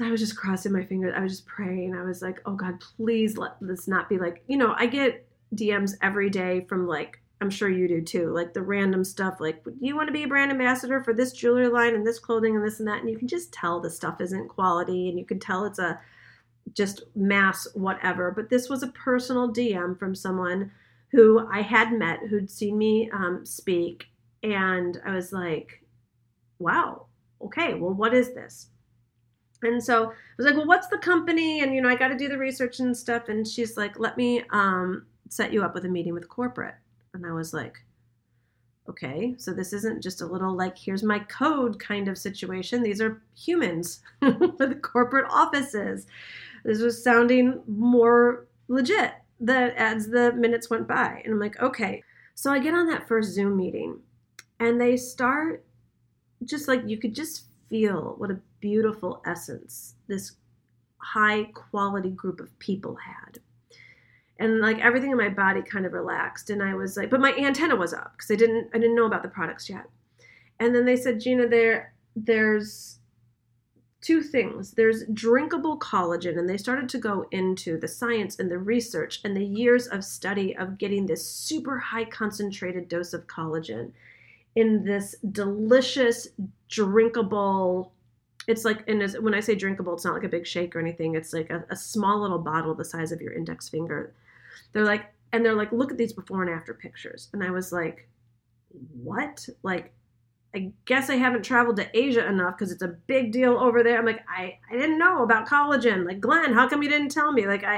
So 0.00 0.06
I 0.06 0.10
was 0.10 0.20
just 0.20 0.34
crossing 0.34 0.72
my 0.72 0.82
fingers. 0.82 1.12
I 1.14 1.20
was 1.20 1.32
just 1.32 1.46
praying. 1.46 1.94
I 1.94 2.02
was 2.04 2.22
like, 2.22 2.40
oh 2.46 2.54
God, 2.54 2.80
please 2.96 3.36
let 3.36 3.52
this 3.60 3.86
not 3.86 4.08
be 4.08 4.16
like, 4.16 4.42
you 4.46 4.56
know, 4.56 4.72
I 4.74 4.86
get 4.86 5.28
DMs 5.54 5.92
every 6.00 6.30
day 6.30 6.64
from 6.70 6.86
like, 6.86 7.20
I'm 7.42 7.50
sure 7.50 7.68
you 7.68 7.86
do 7.86 8.00
too, 8.00 8.32
like 8.32 8.54
the 8.54 8.62
random 8.62 9.04
stuff 9.04 9.40
like, 9.40 9.62
you 9.78 9.94
want 9.94 10.08
to 10.08 10.12
be 10.14 10.22
a 10.22 10.26
brand 10.26 10.52
ambassador 10.52 11.04
for 11.04 11.12
this 11.12 11.32
jewelry 11.32 11.68
line 11.68 11.94
and 11.94 12.06
this 12.06 12.18
clothing 12.18 12.56
and 12.56 12.64
this 12.64 12.78
and 12.78 12.88
that? 12.88 13.02
And 13.02 13.10
you 13.10 13.18
can 13.18 13.28
just 13.28 13.52
tell 13.52 13.78
the 13.78 13.90
stuff 13.90 14.22
isn't 14.22 14.48
quality 14.48 15.10
and 15.10 15.18
you 15.18 15.26
can 15.26 15.38
tell 15.38 15.66
it's 15.66 15.78
a 15.78 16.00
just 16.72 17.02
mass 17.14 17.68
whatever. 17.74 18.30
But 18.30 18.48
this 18.48 18.70
was 18.70 18.82
a 18.82 18.92
personal 18.92 19.52
DM 19.52 19.98
from 19.98 20.14
someone 20.14 20.72
who 21.10 21.46
I 21.52 21.60
had 21.60 21.92
met 21.92 22.20
who'd 22.20 22.50
seen 22.50 22.78
me 22.78 23.10
um, 23.12 23.44
speak. 23.44 24.06
And 24.42 24.98
I 25.04 25.14
was 25.14 25.30
like, 25.30 25.84
wow, 26.58 27.04
okay, 27.42 27.74
well, 27.74 27.92
what 27.92 28.14
is 28.14 28.32
this? 28.32 28.70
And 29.62 29.82
so 29.82 30.04
I 30.04 30.14
was 30.36 30.46
like, 30.46 30.56
well, 30.56 30.66
what's 30.66 30.88
the 30.88 30.98
company? 30.98 31.60
And, 31.60 31.74
you 31.74 31.80
know, 31.80 31.88
I 31.88 31.94
got 31.94 32.08
to 32.08 32.16
do 32.16 32.28
the 32.28 32.38
research 32.38 32.80
and 32.80 32.96
stuff. 32.96 33.28
And 33.28 33.46
she's 33.46 33.76
like, 33.76 33.98
let 33.98 34.16
me 34.16 34.42
um, 34.50 35.06
set 35.28 35.52
you 35.52 35.62
up 35.62 35.74
with 35.74 35.84
a 35.84 35.88
meeting 35.88 36.14
with 36.14 36.28
corporate. 36.28 36.76
And 37.12 37.26
I 37.26 37.32
was 37.32 37.52
like, 37.52 37.78
okay, 38.88 39.34
so 39.38 39.52
this 39.52 39.72
isn't 39.72 40.02
just 40.02 40.20
a 40.20 40.26
little 40.26 40.56
like, 40.56 40.76
here's 40.76 41.02
my 41.02 41.20
code 41.20 41.78
kind 41.78 42.08
of 42.08 42.18
situation. 42.18 42.82
These 42.82 43.00
are 43.00 43.22
humans 43.36 44.00
the 44.20 44.78
corporate 44.82 45.26
offices. 45.30 46.06
This 46.64 46.80
was 46.80 47.02
sounding 47.02 47.60
more 47.66 48.46
legit 48.68 49.12
that 49.40 49.74
as 49.76 50.08
the 50.08 50.32
minutes 50.32 50.70
went 50.70 50.88
by. 50.88 51.22
And 51.24 51.34
I'm 51.34 51.40
like, 51.40 51.60
okay. 51.60 52.02
So 52.34 52.50
I 52.50 52.58
get 52.58 52.74
on 52.74 52.88
that 52.88 53.06
first 53.06 53.32
Zoom 53.32 53.56
meeting 53.56 53.98
and 54.58 54.80
they 54.80 54.96
start 54.96 55.64
just 56.44 56.68
like 56.68 56.82
you 56.86 56.98
could 56.98 57.14
just 57.14 57.44
feel 57.70 58.14
what 58.18 58.30
a 58.30 58.40
beautiful 58.60 59.22
essence 59.24 59.94
this 60.08 60.32
high 60.98 61.44
quality 61.54 62.10
group 62.10 62.40
of 62.40 62.58
people 62.58 62.96
had. 62.96 63.38
And 64.38 64.60
like 64.60 64.78
everything 64.78 65.10
in 65.10 65.16
my 65.16 65.28
body 65.28 65.62
kind 65.62 65.86
of 65.86 65.92
relaxed 65.92 66.50
and 66.50 66.62
i 66.62 66.74
was 66.74 66.96
like 66.96 67.10
but 67.10 67.20
my 67.20 67.34
antenna 67.34 67.76
was 67.76 67.94
up 67.94 68.12
because 68.16 68.30
i 68.30 68.34
didn't 68.34 68.68
i 68.74 68.78
didn't 68.78 68.96
know 68.96 69.06
about 69.06 69.22
the 69.22 69.28
products 69.28 69.70
yet. 69.70 69.86
And 70.58 70.74
then 70.74 70.84
they 70.84 70.96
said 70.96 71.20
gina 71.20 71.48
there 71.48 71.94
there's 72.16 73.00
two 74.00 74.22
things. 74.22 74.72
There's 74.72 75.04
drinkable 75.12 75.78
collagen 75.78 76.38
and 76.38 76.48
they 76.48 76.56
started 76.56 76.88
to 76.90 76.98
go 76.98 77.26
into 77.30 77.78
the 77.78 77.88
science 77.88 78.38
and 78.38 78.50
the 78.50 78.58
research 78.58 79.20
and 79.24 79.36
the 79.36 79.44
years 79.44 79.86
of 79.86 80.04
study 80.04 80.56
of 80.56 80.78
getting 80.78 81.06
this 81.06 81.26
super 81.26 81.78
high 81.78 82.06
concentrated 82.06 82.88
dose 82.88 83.12
of 83.12 83.26
collagen 83.26 83.92
in 84.56 84.84
this 84.84 85.14
delicious, 85.32 86.28
drinkable. 86.68 87.92
It's 88.46 88.64
like, 88.64 88.88
and 88.88 89.02
when 89.20 89.34
I 89.34 89.40
say 89.40 89.54
drinkable, 89.54 89.94
it's 89.94 90.04
not 90.04 90.14
like 90.14 90.24
a 90.24 90.28
big 90.28 90.46
shake 90.46 90.74
or 90.74 90.80
anything. 90.80 91.14
It's 91.14 91.32
like 91.32 91.50
a, 91.50 91.64
a 91.70 91.76
small 91.76 92.20
little 92.20 92.38
bottle 92.38 92.74
the 92.74 92.84
size 92.84 93.12
of 93.12 93.20
your 93.20 93.32
index 93.32 93.68
finger. 93.68 94.14
They're 94.72 94.84
like, 94.84 95.12
and 95.32 95.44
they're 95.44 95.54
like, 95.54 95.72
look 95.72 95.92
at 95.92 95.98
these 95.98 96.12
before 96.12 96.42
and 96.42 96.50
after 96.50 96.74
pictures. 96.74 97.28
And 97.32 97.44
I 97.44 97.50
was 97.50 97.72
like, 97.72 98.08
what? 99.02 99.48
Like, 99.62 99.92
I 100.54 100.72
guess 100.84 101.10
I 101.10 101.14
haven't 101.14 101.44
traveled 101.44 101.76
to 101.76 101.96
Asia 101.96 102.26
enough 102.26 102.56
because 102.56 102.72
it's 102.72 102.82
a 102.82 102.88
big 102.88 103.30
deal 103.30 103.56
over 103.56 103.84
there. 103.84 103.98
I'm 103.98 104.06
like, 104.06 104.24
I, 104.28 104.58
I 104.68 104.72
didn't 104.72 104.98
know 104.98 105.22
about 105.22 105.48
collagen. 105.48 106.04
Like, 106.04 106.20
Glenn, 106.20 106.52
how 106.52 106.68
come 106.68 106.82
you 106.82 106.88
didn't 106.88 107.10
tell 107.10 107.30
me? 107.30 107.46
Like, 107.46 107.62
I, 107.62 107.76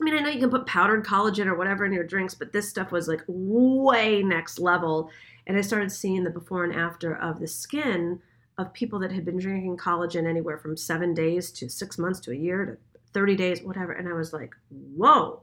I 0.00 0.04
mean, 0.04 0.14
I 0.14 0.20
know 0.20 0.30
you 0.30 0.40
can 0.40 0.50
put 0.50 0.64
powdered 0.64 1.04
collagen 1.04 1.46
or 1.46 1.54
whatever 1.54 1.84
in 1.84 1.92
your 1.92 2.04
drinks, 2.04 2.34
but 2.34 2.52
this 2.52 2.68
stuff 2.68 2.90
was 2.90 3.08
like 3.08 3.22
way 3.26 4.22
next 4.22 4.58
level. 4.58 5.10
And 5.50 5.58
I 5.58 5.62
started 5.62 5.90
seeing 5.90 6.22
the 6.22 6.30
before 6.30 6.62
and 6.62 6.72
after 6.72 7.16
of 7.16 7.40
the 7.40 7.48
skin 7.48 8.20
of 8.56 8.72
people 8.72 9.00
that 9.00 9.10
had 9.10 9.24
been 9.24 9.40
drinking 9.40 9.78
collagen 9.78 10.24
anywhere 10.28 10.58
from 10.58 10.76
seven 10.76 11.12
days 11.12 11.50
to 11.50 11.68
six 11.68 11.98
months 11.98 12.20
to 12.20 12.30
a 12.30 12.36
year 12.36 12.64
to 12.64 13.00
30 13.14 13.34
days, 13.34 13.60
whatever. 13.60 13.90
And 13.90 14.08
I 14.08 14.12
was 14.12 14.32
like, 14.32 14.54
whoa, 14.68 15.42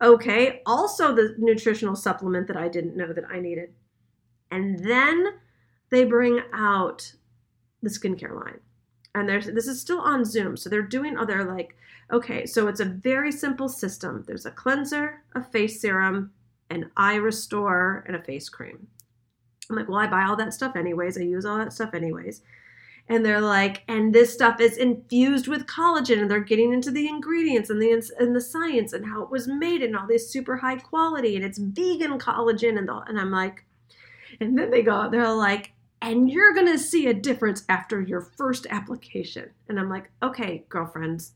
okay. 0.00 0.62
Also, 0.64 1.12
the 1.12 1.34
nutritional 1.38 1.96
supplement 1.96 2.46
that 2.46 2.56
I 2.56 2.68
didn't 2.68 2.96
know 2.96 3.12
that 3.12 3.24
I 3.28 3.40
needed. 3.40 3.70
And 4.52 4.78
then 4.78 5.26
they 5.90 6.04
bring 6.04 6.40
out 6.52 7.14
the 7.82 7.90
skincare 7.90 8.36
line. 8.36 8.60
And 9.16 9.28
there's 9.28 9.46
this 9.46 9.66
is 9.66 9.80
still 9.80 10.00
on 10.00 10.24
Zoom. 10.24 10.56
So 10.56 10.70
they're 10.70 10.82
doing 10.82 11.18
other 11.18 11.42
like, 11.42 11.74
okay, 12.12 12.46
so 12.46 12.68
it's 12.68 12.78
a 12.78 12.84
very 12.84 13.32
simple 13.32 13.68
system. 13.68 14.22
There's 14.24 14.46
a 14.46 14.52
cleanser, 14.52 15.24
a 15.34 15.42
face 15.42 15.80
serum, 15.80 16.30
an 16.70 16.92
eye 16.96 17.16
restore, 17.16 18.04
and 18.06 18.14
a 18.14 18.22
face 18.22 18.48
cream. 18.48 18.86
I'm 19.70 19.76
like, 19.76 19.88
well, 19.88 19.98
I 19.98 20.06
buy 20.06 20.24
all 20.24 20.36
that 20.36 20.54
stuff 20.54 20.76
anyways. 20.76 21.18
I 21.18 21.22
use 21.22 21.44
all 21.44 21.58
that 21.58 21.72
stuff 21.72 21.94
anyways. 21.94 22.42
And 23.10 23.24
they're 23.24 23.40
like, 23.40 23.84
and 23.88 24.14
this 24.14 24.34
stuff 24.34 24.60
is 24.60 24.76
infused 24.76 25.48
with 25.48 25.66
collagen, 25.66 26.20
and 26.20 26.30
they're 26.30 26.40
getting 26.40 26.74
into 26.74 26.90
the 26.90 27.08
ingredients 27.08 27.70
and 27.70 27.80
the 27.80 28.10
and 28.18 28.36
the 28.36 28.40
science 28.40 28.92
and 28.92 29.06
how 29.06 29.22
it 29.22 29.30
was 29.30 29.48
made 29.48 29.82
and 29.82 29.96
all 29.96 30.06
this 30.06 30.30
super 30.30 30.58
high 30.58 30.76
quality, 30.76 31.34
and 31.34 31.44
it's 31.44 31.58
vegan 31.58 32.18
collagen, 32.18 32.76
and 32.76 32.86
the, 32.86 33.02
and 33.08 33.18
I'm 33.18 33.30
like, 33.30 33.64
and 34.40 34.58
then 34.58 34.70
they 34.70 34.82
go, 34.82 35.08
they're 35.10 35.32
like, 35.32 35.72
and 36.02 36.30
you're 36.30 36.52
to 36.66 36.78
see 36.78 37.06
a 37.06 37.14
difference 37.14 37.64
after 37.68 38.00
your 38.00 38.20
first 38.20 38.66
application. 38.70 39.50
And 39.68 39.80
I'm 39.80 39.88
like, 39.88 40.10
okay, 40.22 40.64
girlfriends, 40.68 41.32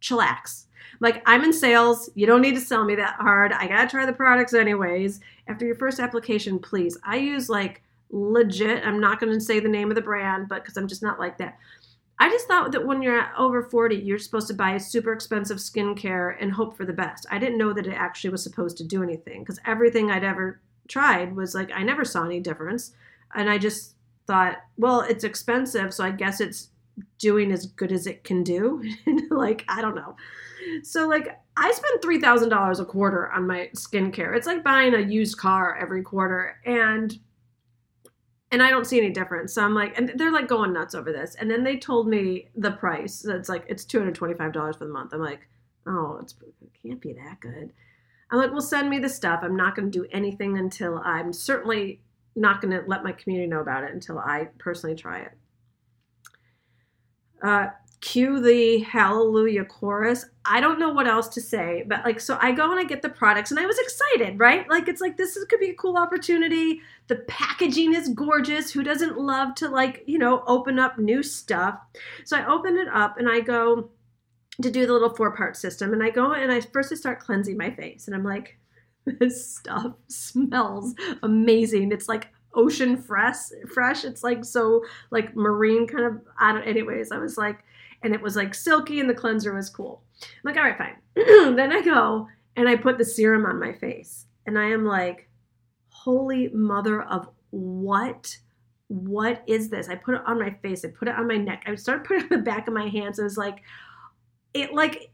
chillax. 0.00 0.64
Like, 1.00 1.22
I'm 1.26 1.44
in 1.44 1.52
sales. 1.52 2.10
You 2.14 2.26
don't 2.26 2.42
need 2.42 2.54
to 2.54 2.60
sell 2.60 2.84
me 2.84 2.96
that 2.96 3.16
hard. 3.20 3.52
I 3.52 3.68
got 3.68 3.82
to 3.82 3.88
try 3.88 4.04
the 4.06 4.12
products 4.12 4.54
anyways. 4.54 5.20
After 5.46 5.64
your 5.64 5.76
first 5.76 6.00
application, 6.00 6.58
please. 6.58 6.98
I 7.04 7.16
use 7.16 7.48
like 7.48 7.82
legit, 8.10 8.84
I'm 8.84 9.00
not 9.00 9.20
going 9.20 9.32
to 9.32 9.40
say 9.40 9.60
the 9.60 9.68
name 9.68 9.90
of 9.90 9.94
the 9.94 10.02
brand, 10.02 10.48
but 10.48 10.62
because 10.62 10.76
I'm 10.76 10.88
just 10.88 11.02
not 11.02 11.18
like 11.18 11.38
that. 11.38 11.58
I 12.20 12.28
just 12.30 12.48
thought 12.48 12.72
that 12.72 12.84
when 12.84 13.00
you're 13.00 13.28
over 13.38 13.62
40, 13.62 13.94
you're 13.96 14.18
supposed 14.18 14.48
to 14.48 14.54
buy 14.54 14.76
super 14.78 15.12
expensive 15.12 15.58
skincare 15.58 16.36
and 16.40 16.50
hope 16.50 16.76
for 16.76 16.84
the 16.84 16.92
best. 16.92 17.26
I 17.30 17.38
didn't 17.38 17.58
know 17.58 17.72
that 17.72 17.86
it 17.86 17.94
actually 17.94 18.30
was 18.30 18.42
supposed 18.42 18.76
to 18.78 18.84
do 18.84 19.04
anything 19.04 19.42
because 19.42 19.60
everything 19.66 20.10
I'd 20.10 20.24
ever 20.24 20.60
tried 20.88 21.36
was 21.36 21.54
like, 21.54 21.70
I 21.72 21.84
never 21.84 22.04
saw 22.04 22.24
any 22.24 22.40
difference 22.40 22.92
and 23.34 23.48
I 23.48 23.58
just 23.58 23.94
thought, 24.26 24.56
well, 24.76 25.02
it's 25.02 25.22
expensive, 25.22 25.94
so 25.94 26.02
I 26.02 26.10
guess 26.10 26.40
it's 26.40 26.70
doing 27.18 27.52
as 27.52 27.66
good 27.66 27.92
as 27.92 28.06
it 28.06 28.24
can 28.24 28.42
do. 28.42 28.82
like, 29.30 29.64
I 29.68 29.80
don't 29.80 29.94
know. 29.94 30.16
So 30.82 31.08
like 31.08 31.38
I 31.56 31.72
spend 31.72 32.02
three 32.02 32.20
thousand 32.20 32.50
dollars 32.50 32.80
a 32.80 32.84
quarter 32.84 33.30
on 33.32 33.46
my 33.46 33.70
skincare. 33.74 34.36
It's 34.36 34.46
like 34.46 34.64
buying 34.64 34.94
a 34.94 35.00
used 35.00 35.38
car 35.38 35.76
every 35.76 36.02
quarter, 36.02 36.56
and 36.64 37.16
and 38.50 38.62
I 38.62 38.70
don't 38.70 38.86
see 38.86 38.98
any 38.98 39.10
difference. 39.10 39.54
So 39.54 39.62
I'm 39.62 39.74
like, 39.74 39.98
and 39.98 40.12
they're 40.16 40.32
like 40.32 40.48
going 40.48 40.72
nuts 40.72 40.94
over 40.94 41.12
this. 41.12 41.34
And 41.36 41.50
then 41.50 41.64
they 41.64 41.76
told 41.76 42.08
me 42.08 42.48
the 42.56 42.72
price. 42.72 43.24
It's 43.24 43.48
like 43.48 43.64
it's 43.68 43.84
two 43.84 43.98
hundred 43.98 44.14
twenty 44.14 44.34
five 44.34 44.52
dollars 44.52 44.76
for 44.76 44.84
the 44.84 44.92
month. 44.92 45.12
I'm 45.12 45.20
like, 45.20 45.48
oh, 45.86 46.20
it 46.20 46.32
can't 46.82 47.00
be 47.00 47.12
that 47.14 47.40
good. 47.40 47.72
I'm 48.30 48.38
like, 48.38 48.52
well, 48.52 48.60
send 48.60 48.90
me 48.90 48.98
the 48.98 49.08
stuff. 49.08 49.40
I'm 49.42 49.56
not 49.56 49.74
going 49.74 49.90
to 49.90 49.98
do 49.98 50.06
anything 50.12 50.58
until 50.58 50.98
I'm 50.98 51.32
certainly 51.32 52.02
not 52.36 52.60
going 52.60 52.72
to 52.72 52.86
let 52.86 53.02
my 53.02 53.12
community 53.12 53.48
know 53.48 53.60
about 53.60 53.84
it 53.84 53.92
until 53.92 54.18
I 54.18 54.48
personally 54.58 54.94
try 54.94 55.20
it. 55.20 55.32
Uh, 57.42 57.68
cue 58.00 58.40
the 58.40 58.78
hallelujah 58.80 59.64
chorus. 59.64 60.24
I 60.44 60.60
don't 60.60 60.78
know 60.78 60.92
what 60.92 61.08
else 61.08 61.28
to 61.30 61.40
say, 61.40 61.84
but 61.86 62.04
like, 62.04 62.20
so 62.20 62.38
I 62.40 62.52
go 62.52 62.70
and 62.70 62.78
I 62.78 62.84
get 62.84 63.02
the 63.02 63.08
products 63.08 63.50
and 63.50 63.58
I 63.58 63.66
was 63.66 63.78
excited, 63.78 64.38
right? 64.38 64.68
Like, 64.68 64.88
it's 64.88 65.00
like, 65.00 65.16
this 65.16 65.36
is, 65.36 65.44
could 65.46 65.60
be 65.60 65.70
a 65.70 65.74
cool 65.74 65.96
opportunity. 65.96 66.80
The 67.08 67.16
packaging 67.16 67.94
is 67.94 68.08
gorgeous. 68.10 68.70
Who 68.70 68.82
doesn't 68.82 69.18
love 69.18 69.54
to, 69.56 69.68
like, 69.68 70.04
you 70.06 70.18
know, 70.18 70.44
open 70.46 70.78
up 70.78 70.98
new 70.98 71.22
stuff? 71.22 71.78
So 72.24 72.36
I 72.36 72.46
open 72.46 72.78
it 72.78 72.88
up 72.88 73.18
and 73.18 73.28
I 73.28 73.40
go 73.40 73.90
to 74.62 74.70
do 74.70 74.86
the 74.86 74.92
little 74.92 75.14
four 75.14 75.34
part 75.34 75.56
system. 75.56 75.92
And 75.92 76.02
I 76.02 76.10
go 76.10 76.32
and 76.32 76.52
I 76.52 76.60
first 76.60 76.92
I 76.92 76.96
start 76.96 77.20
cleansing 77.20 77.56
my 77.56 77.70
face 77.70 78.06
and 78.06 78.14
I'm 78.14 78.24
like, 78.24 78.58
this 79.06 79.56
stuff 79.56 79.94
smells 80.08 80.94
amazing. 81.22 81.92
It's 81.92 82.08
like 82.08 82.28
ocean 82.54 82.96
fresh 82.96 83.36
fresh. 83.72 84.04
It's 84.04 84.22
like 84.22 84.44
so 84.44 84.84
like 85.10 85.36
marine 85.36 85.86
kind 85.86 86.04
of 86.04 86.20
i 86.38 86.52
don't 86.52 86.62
anyways 86.62 87.12
i 87.12 87.18
was 87.18 87.36
like 87.36 87.64
and 88.02 88.14
it 88.14 88.20
was 88.20 88.36
like 88.36 88.54
silky 88.54 89.00
and 89.00 89.10
the 89.10 89.14
cleanser 89.14 89.54
was 89.54 89.68
cool. 89.70 90.02
I'm 90.22 90.28
like 90.44 90.56
all 90.56 90.62
right 90.62 90.78
fine. 90.78 90.96
Then 91.56 91.72
i 91.72 91.82
go 91.82 92.28
and 92.56 92.68
i 92.68 92.76
put 92.76 92.98
the 92.98 93.04
serum 93.04 93.46
on 93.46 93.60
my 93.60 93.72
face 93.72 94.26
and 94.46 94.58
i 94.58 94.64
am 94.64 94.84
like 94.84 95.28
holy 95.90 96.48
mother 96.48 97.02
of 97.02 97.28
what 97.50 98.36
what 98.90 99.42
is 99.46 99.68
this? 99.68 99.90
I 99.90 99.96
put 99.96 100.14
it 100.14 100.22
on 100.26 100.38
my 100.38 100.50
face 100.62 100.84
i 100.84 100.88
put 100.88 101.08
it 101.08 101.14
on 101.14 101.28
my 101.28 101.36
neck 101.36 101.64
i 101.66 101.74
started 101.74 102.04
putting 102.04 102.24
it 102.24 102.32
on 102.32 102.38
the 102.38 102.44
back 102.44 102.68
of 102.68 102.74
my 102.74 102.88
hands. 102.88 103.18
It 103.18 103.24
was 103.24 103.36
like 103.36 103.62
it 104.54 104.72
like 104.72 105.10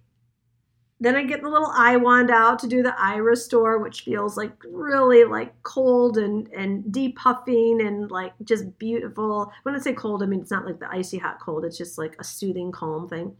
then 1.00 1.16
I 1.16 1.24
get 1.24 1.42
the 1.42 1.48
little 1.48 1.72
eye 1.74 1.96
wand 1.96 2.30
out 2.30 2.58
to 2.60 2.68
do 2.68 2.82
the 2.82 2.94
eye 2.98 3.16
restore, 3.16 3.78
which 3.78 4.02
feels 4.02 4.36
like 4.36 4.52
really 4.64 5.24
like 5.24 5.52
cold 5.62 6.18
and 6.18 6.48
and 6.48 6.84
depuffing 6.84 7.84
and 7.84 8.10
like 8.10 8.32
just 8.44 8.78
beautiful. 8.78 9.52
When 9.64 9.74
I 9.74 9.78
say 9.78 9.92
cold, 9.92 10.22
I 10.22 10.26
mean 10.26 10.40
it's 10.40 10.52
not 10.52 10.64
like 10.64 10.78
the 10.78 10.90
icy 10.90 11.18
hot 11.18 11.40
cold. 11.40 11.64
It's 11.64 11.76
just 11.76 11.98
like 11.98 12.16
a 12.20 12.24
soothing, 12.24 12.70
calm 12.70 13.08
thing. 13.08 13.36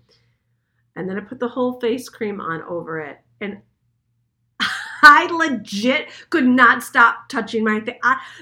And 0.96 1.08
then 1.08 1.16
I 1.16 1.20
put 1.20 1.40
the 1.40 1.48
whole 1.48 1.80
face 1.80 2.08
cream 2.08 2.40
on 2.40 2.62
over 2.62 3.00
it, 3.00 3.18
and 3.40 3.62
I 5.02 5.26
legit 5.26 6.08
could 6.30 6.46
not 6.46 6.82
stop 6.82 7.28
touching 7.28 7.62
my 7.62 7.80
face. 7.80 7.96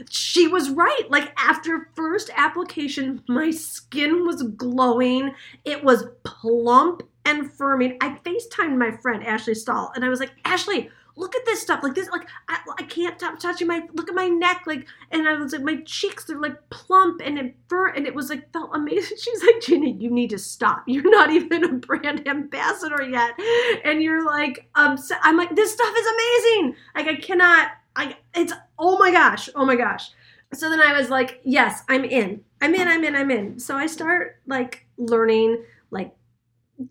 She 0.09 0.49
was 0.49 0.71
right. 0.71 1.11
Like 1.11 1.33
after 1.37 1.91
first 1.95 2.31
application, 2.35 3.23
my 3.29 3.51
skin 3.51 4.27
was 4.27 4.43
glowing. 4.43 5.35
It 5.67 5.85
was 5.85 6.07
plump 6.25 7.03
and 7.25 7.51
firming. 7.51 7.97
I 8.01 8.19
FaceTimed 8.25 8.77
my 8.77 8.91
friend 8.97 9.25
Ashley 9.25 9.55
Stahl 9.55 9.93
and 9.95 10.05
I 10.05 10.09
was 10.09 10.21
like, 10.21 10.33
Ashley, 10.45 10.91
look 11.17 11.35
at 11.35 11.45
this 11.45 11.61
stuff. 11.61 11.83
Like 11.83 11.95
this, 11.95 12.09
like 12.11 12.27
I, 12.49 12.59
I 12.79 12.83
can't 12.85 13.19
stop 13.19 13.39
touching 13.39 13.67
my 13.67 13.87
look 13.95 14.09
at 14.09 14.15
my 14.15 14.29
neck, 14.29 14.65
like 14.67 14.87
and 15.11 15.29
I 15.29 15.35
was 15.35 15.53
like, 15.53 15.63
my 15.63 15.83
cheeks 15.85 16.29
are 16.31 16.41
like 16.41 16.57
plump 16.71 17.21
and 17.25 17.39
it 17.39 17.57
fur 17.69 17.89
and 17.89 18.07
it 18.07 18.15
was 18.15 18.31
like 18.31 18.53
felt 18.53 18.71
amazing. 18.75 19.17
She's 19.21 19.43
like, 19.43 19.61
Jenny, 19.61 19.93
you 19.93 20.11
need 20.11 20.31
to 20.31 20.39
stop. 20.39 20.85
You're 20.87 21.11
not 21.11 21.31
even 21.31 21.65
a 21.65 21.73
brand 21.73 22.27
ambassador 22.27 23.03
yet. 23.03 23.39
And 23.85 24.03
you're 24.03 24.25
like, 24.25 24.69
um 24.75 24.99
I'm 25.23 25.37
like, 25.37 25.55
this 25.55 25.73
stuff 25.73 25.95
is 25.97 26.07
amazing. 26.07 26.77
Like 26.95 27.07
I 27.07 27.17
cannot, 27.17 27.69
I 27.97 28.17
it's 28.35 28.53
oh 28.79 28.99
my 28.99 29.11
gosh, 29.11 29.49
oh 29.55 29.65
my 29.65 29.77
gosh. 29.77 30.11
So 30.55 30.69
then 30.69 30.81
I 30.81 30.99
was 30.99 31.09
like, 31.09 31.41
yes, 31.45 31.83
I'm 31.89 32.05
in. 32.05 32.45
I'm 32.61 32.75
in, 32.75 32.87
I'm 32.87 33.05
in, 33.05 33.17
I'm 33.17 33.31
in. 33.31 33.59
So 33.59 33.77
I 33.77 33.87
start 33.87 34.41
like 34.47 34.87
learning 34.99 35.65
like 35.91 36.15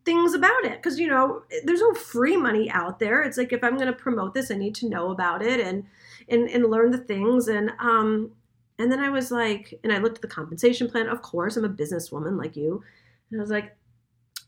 things 0.05 0.33
about 0.33 0.65
it. 0.65 0.81
Because 0.81 0.99
you 0.99 1.07
know 1.07 1.43
there's 1.63 1.81
no 1.81 1.93
free 1.93 2.37
money 2.37 2.69
out 2.71 2.99
there. 2.99 3.21
It's 3.23 3.37
like 3.37 3.53
if 3.53 3.63
i'm 3.63 3.75
going 3.75 3.87
to 3.87 3.93
promote 3.93 4.33
this 4.33 4.51
i 4.51 4.55
need 4.55 4.75
to 4.75 4.89
know 4.89 5.11
about 5.11 5.41
it 5.41 5.59
and 5.59 5.85
and 6.29 6.49
and 6.49 6.69
learn 6.69 6.91
the 6.91 6.97
things. 6.97 7.47
And 7.47 7.71
um 7.79 8.31
and 8.79 8.91
then 8.91 8.99
i 8.99 9.09
was 9.09 9.31
like 9.31 9.79
and 9.83 9.91
i 9.91 9.97
looked 9.97 10.17
at 10.17 10.21
the 10.21 10.27
compensation 10.27 10.89
plan. 10.89 11.07
Of 11.07 11.21
course 11.21 11.57
i'm 11.57 11.65
a 11.65 11.69
businesswoman 11.69 12.37
like 12.37 12.55
you. 12.55 12.83
And 13.31 13.39
i 13.39 13.41
was 13.41 13.51
like 13.51 13.75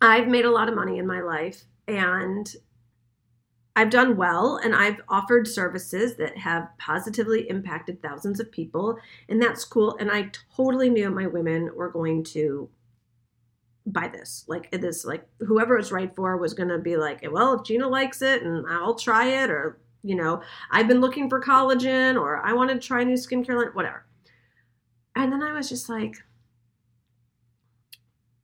i've 0.01 0.27
made 0.27 0.45
a 0.45 0.51
lot 0.51 0.69
of 0.69 0.75
money 0.75 0.97
in 0.97 1.07
my 1.07 1.21
life 1.21 1.63
and 1.87 2.55
I've 3.75 3.89
done 3.89 4.17
well 4.17 4.59
and 4.63 4.75
I've 4.75 5.01
offered 5.09 5.47
services 5.47 6.15
that 6.17 6.37
have 6.37 6.69
positively 6.77 7.49
impacted 7.49 8.01
thousands 8.01 8.39
of 8.39 8.51
people, 8.51 8.97
and 9.29 9.41
that's 9.41 9.65
cool. 9.65 9.97
And 9.99 10.11
I 10.11 10.29
totally 10.55 10.89
knew 10.89 11.09
my 11.09 11.27
women 11.27 11.71
were 11.75 11.89
going 11.89 12.23
to 12.25 12.69
buy 13.85 14.07
this. 14.07 14.45
Like 14.47 14.71
this, 14.71 15.05
like 15.05 15.25
whoever 15.39 15.77
it's 15.77 15.91
right 15.91 16.13
for 16.15 16.37
was 16.37 16.53
gonna 16.53 16.79
be 16.79 16.97
like, 16.97 17.25
well, 17.29 17.53
if 17.53 17.65
Gina 17.65 17.87
likes 17.87 18.21
it 18.21 18.43
and 18.43 18.65
I'll 18.67 18.95
try 18.95 19.43
it, 19.43 19.49
or 19.49 19.79
you 20.03 20.15
know, 20.15 20.41
I've 20.71 20.87
been 20.87 21.01
looking 21.01 21.29
for 21.29 21.41
collagen, 21.41 22.19
or 22.19 22.45
I 22.45 22.53
want 22.53 22.69
to 22.71 22.79
try 22.79 23.03
new 23.03 23.15
skincare 23.15 23.55
line, 23.55 23.73
whatever. 23.73 24.05
And 25.15 25.31
then 25.31 25.43
I 25.43 25.53
was 25.53 25.69
just 25.69 25.89
like, 25.89 26.15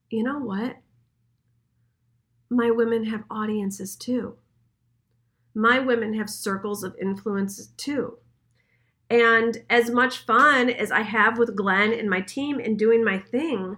you 0.09 0.23
know 0.23 0.39
what? 0.39 0.77
My 2.49 2.71
women 2.71 3.05
have 3.05 3.23
audiences 3.29 3.95
too. 3.95 4.37
My 5.53 5.79
women 5.79 6.13
have 6.15 6.29
circles 6.29 6.83
of 6.83 6.95
influence 7.01 7.67
too. 7.77 8.17
And 9.09 9.63
as 9.69 9.89
much 9.89 10.19
fun 10.19 10.69
as 10.69 10.91
I 10.91 11.01
have 11.01 11.37
with 11.37 11.55
Glenn 11.55 11.93
and 11.93 12.09
my 12.09 12.21
team 12.21 12.59
and 12.59 12.77
doing 12.77 13.03
my 13.03 13.17
thing, 13.17 13.77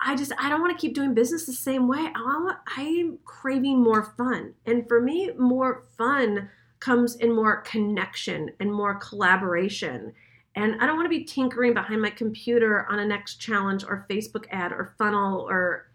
I 0.00 0.14
just 0.16 0.32
I 0.38 0.48
don't 0.48 0.60
want 0.60 0.76
to 0.76 0.80
keep 0.80 0.94
doing 0.94 1.14
business 1.14 1.46
the 1.46 1.52
same 1.52 1.88
way. 1.88 2.10
I 2.14 2.56
I'm 2.76 3.18
craving 3.24 3.82
more 3.82 4.14
fun. 4.16 4.54
And 4.66 4.86
for 4.86 5.00
me, 5.00 5.32
more 5.38 5.84
fun 5.96 6.48
comes 6.80 7.16
in 7.16 7.34
more 7.34 7.62
connection 7.62 8.50
and 8.60 8.72
more 8.72 8.94
collaboration. 8.94 10.12
And 10.54 10.80
I 10.80 10.86
don't 10.86 10.96
want 10.96 11.06
to 11.06 11.16
be 11.16 11.24
tinkering 11.24 11.74
behind 11.74 12.00
my 12.00 12.10
computer 12.10 12.86
on 12.88 13.00
a 13.00 13.04
next 13.04 13.36
challenge 13.36 13.84
or 13.84 14.06
Facebook 14.08 14.44
ad 14.50 14.72
or 14.72 14.94
funnel 14.98 15.46
or 15.48 15.86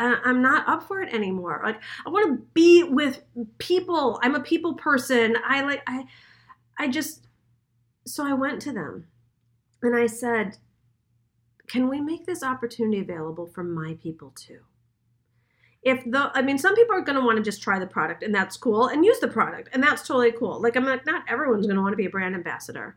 I'm 0.00 0.40
not 0.40 0.68
up 0.68 0.84
for 0.84 1.00
it 1.00 1.12
anymore. 1.12 1.60
Like 1.64 1.80
I 2.06 2.10
want 2.10 2.28
to 2.28 2.46
be 2.54 2.84
with 2.84 3.22
people. 3.58 4.20
I'm 4.22 4.36
a 4.36 4.40
people 4.40 4.74
person. 4.74 5.36
I 5.44 5.62
like 5.62 5.82
I 5.88 6.04
I 6.78 6.86
just 6.86 7.26
so 8.06 8.24
I 8.24 8.32
went 8.32 8.62
to 8.62 8.72
them 8.72 9.08
and 9.82 9.96
I 9.96 10.06
said, 10.06 10.56
"Can 11.68 11.88
we 11.88 12.00
make 12.00 12.26
this 12.26 12.42
opportunity 12.42 13.00
available 13.00 13.46
for 13.46 13.62
my 13.62 13.96
people 14.02 14.30
too?" 14.30 14.60
If 15.82 16.04
the 16.04 16.30
I 16.34 16.42
mean 16.42 16.58
some 16.58 16.74
people 16.74 16.94
are 16.94 17.02
going 17.02 17.18
to 17.18 17.24
want 17.24 17.36
to 17.36 17.42
just 17.42 17.62
try 17.62 17.78
the 17.78 17.86
product 17.86 18.22
and 18.22 18.34
that's 18.34 18.56
cool 18.56 18.88
and 18.88 19.04
use 19.04 19.20
the 19.20 19.28
product 19.28 19.68
and 19.72 19.82
that's 19.82 20.06
totally 20.06 20.32
cool. 20.32 20.60
Like 20.60 20.76
I'm 20.76 20.84
like 20.84 21.06
not 21.06 21.24
everyone's 21.28 21.66
going 21.66 21.76
to 21.76 21.82
want 21.82 21.92
to 21.92 21.96
be 21.96 22.06
a 22.06 22.10
brand 22.10 22.34
ambassador. 22.34 22.96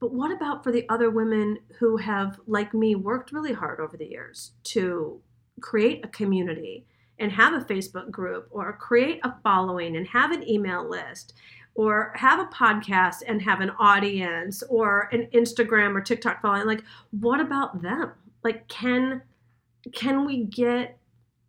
But 0.00 0.12
what 0.12 0.30
about 0.30 0.62
for 0.62 0.70
the 0.70 0.88
other 0.88 1.10
women 1.10 1.58
who 1.78 1.96
have 1.96 2.40
like 2.46 2.72
me 2.72 2.94
worked 2.94 3.32
really 3.32 3.52
hard 3.52 3.80
over 3.80 3.96
the 3.96 4.08
years 4.08 4.52
to 4.64 5.20
create 5.60 6.04
a 6.04 6.08
community 6.08 6.86
and 7.18 7.32
have 7.32 7.52
a 7.52 7.64
Facebook 7.64 8.10
group 8.10 8.46
or 8.50 8.72
create 8.72 9.20
a 9.24 9.34
following 9.42 9.96
and 9.96 10.06
have 10.06 10.30
an 10.30 10.48
email 10.48 10.88
list 10.88 11.34
or 11.78 12.12
have 12.16 12.40
a 12.40 12.44
podcast 12.46 13.22
and 13.24 13.40
have 13.40 13.60
an 13.60 13.70
audience 13.78 14.64
or 14.68 15.08
an 15.12 15.28
Instagram 15.32 15.94
or 15.94 16.00
TikTok 16.00 16.42
following 16.42 16.66
like 16.66 16.82
what 17.12 17.40
about 17.40 17.82
them? 17.82 18.10
Like 18.42 18.66
can 18.66 19.22
can 19.94 20.26
we 20.26 20.42
get 20.42 20.98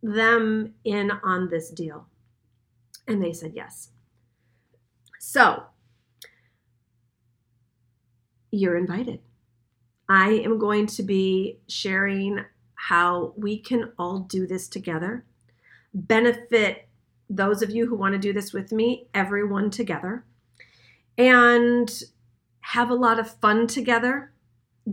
them 0.04 0.72
in 0.84 1.10
on 1.24 1.48
this 1.48 1.68
deal? 1.70 2.06
And 3.08 3.20
they 3.20 3.32
said 3.32 3.54
yes. 3.56 3.90
So 5.18 5.64
you're 8.52 8.76
invited. 8.76 9.18
I 10.08 10.28
am 10.28 10.60
going 10.60 10.86
to 10.86 11.02
be 11.02 11.58
sharing 11.66 12.44
how 12.76 13.34
we 13.36 13.58
can 13.58 13.90
all 13.98 14.20
do 14.20 14.46
this 14.46 14.68
together, 14.68 15.24
benefit 15.92 16.88
those 17.30 17.62
of 17.62 17.70
you 17.70 17.86
who 17.86 17.94
want 17.94 18.12
to 18.12 18.18
do 18.18 18.32
this 18.32 18.52
with 18.52 18.72
me, 18.72 19.06
everyone 19.14 19.70
together, 19.70 20.24
and 21.16 22.02
have 22.60 22.90
a 22.90 22.94
lot 22.94 23.18
of 23.18 23.38
fun 23.40 23.68
together, 23.68 24.32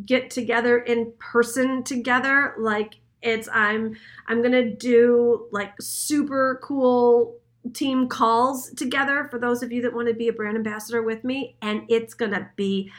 get 0.06 0.30
together 0.30 0.78
in 0.78 1.13
person 1.19 1.84
together. 1.84 2.54
Like 2.60 3.00
it's 3.21 3.50
I'm 3.52 3.97
I'm 4.28 4.41
gonna 4.43 4.69
do 4.69 5.47
like 5.52 5.73
super 5.82 6.60
cool 6.63 7.39
team 7.73 8.08
calls 8.08 8.71
together 8.71 9.28
for 9.30 9.39
those 9.39 9.62
of 9.63 9.71
you 9.71 9.82
that 9.82 9.93
want 9.93 10.08
to 10.08 10.13
be 10.13 10.28
a 10.28 10.34
brand 10.34 10.56
ambassador 10.56 11.02
with 11.02 11.23
me, 11.23 11.58
and 11.62 11.82
it's 11.89 12.13
gonna 12.13 12.52
be 12.56 12.91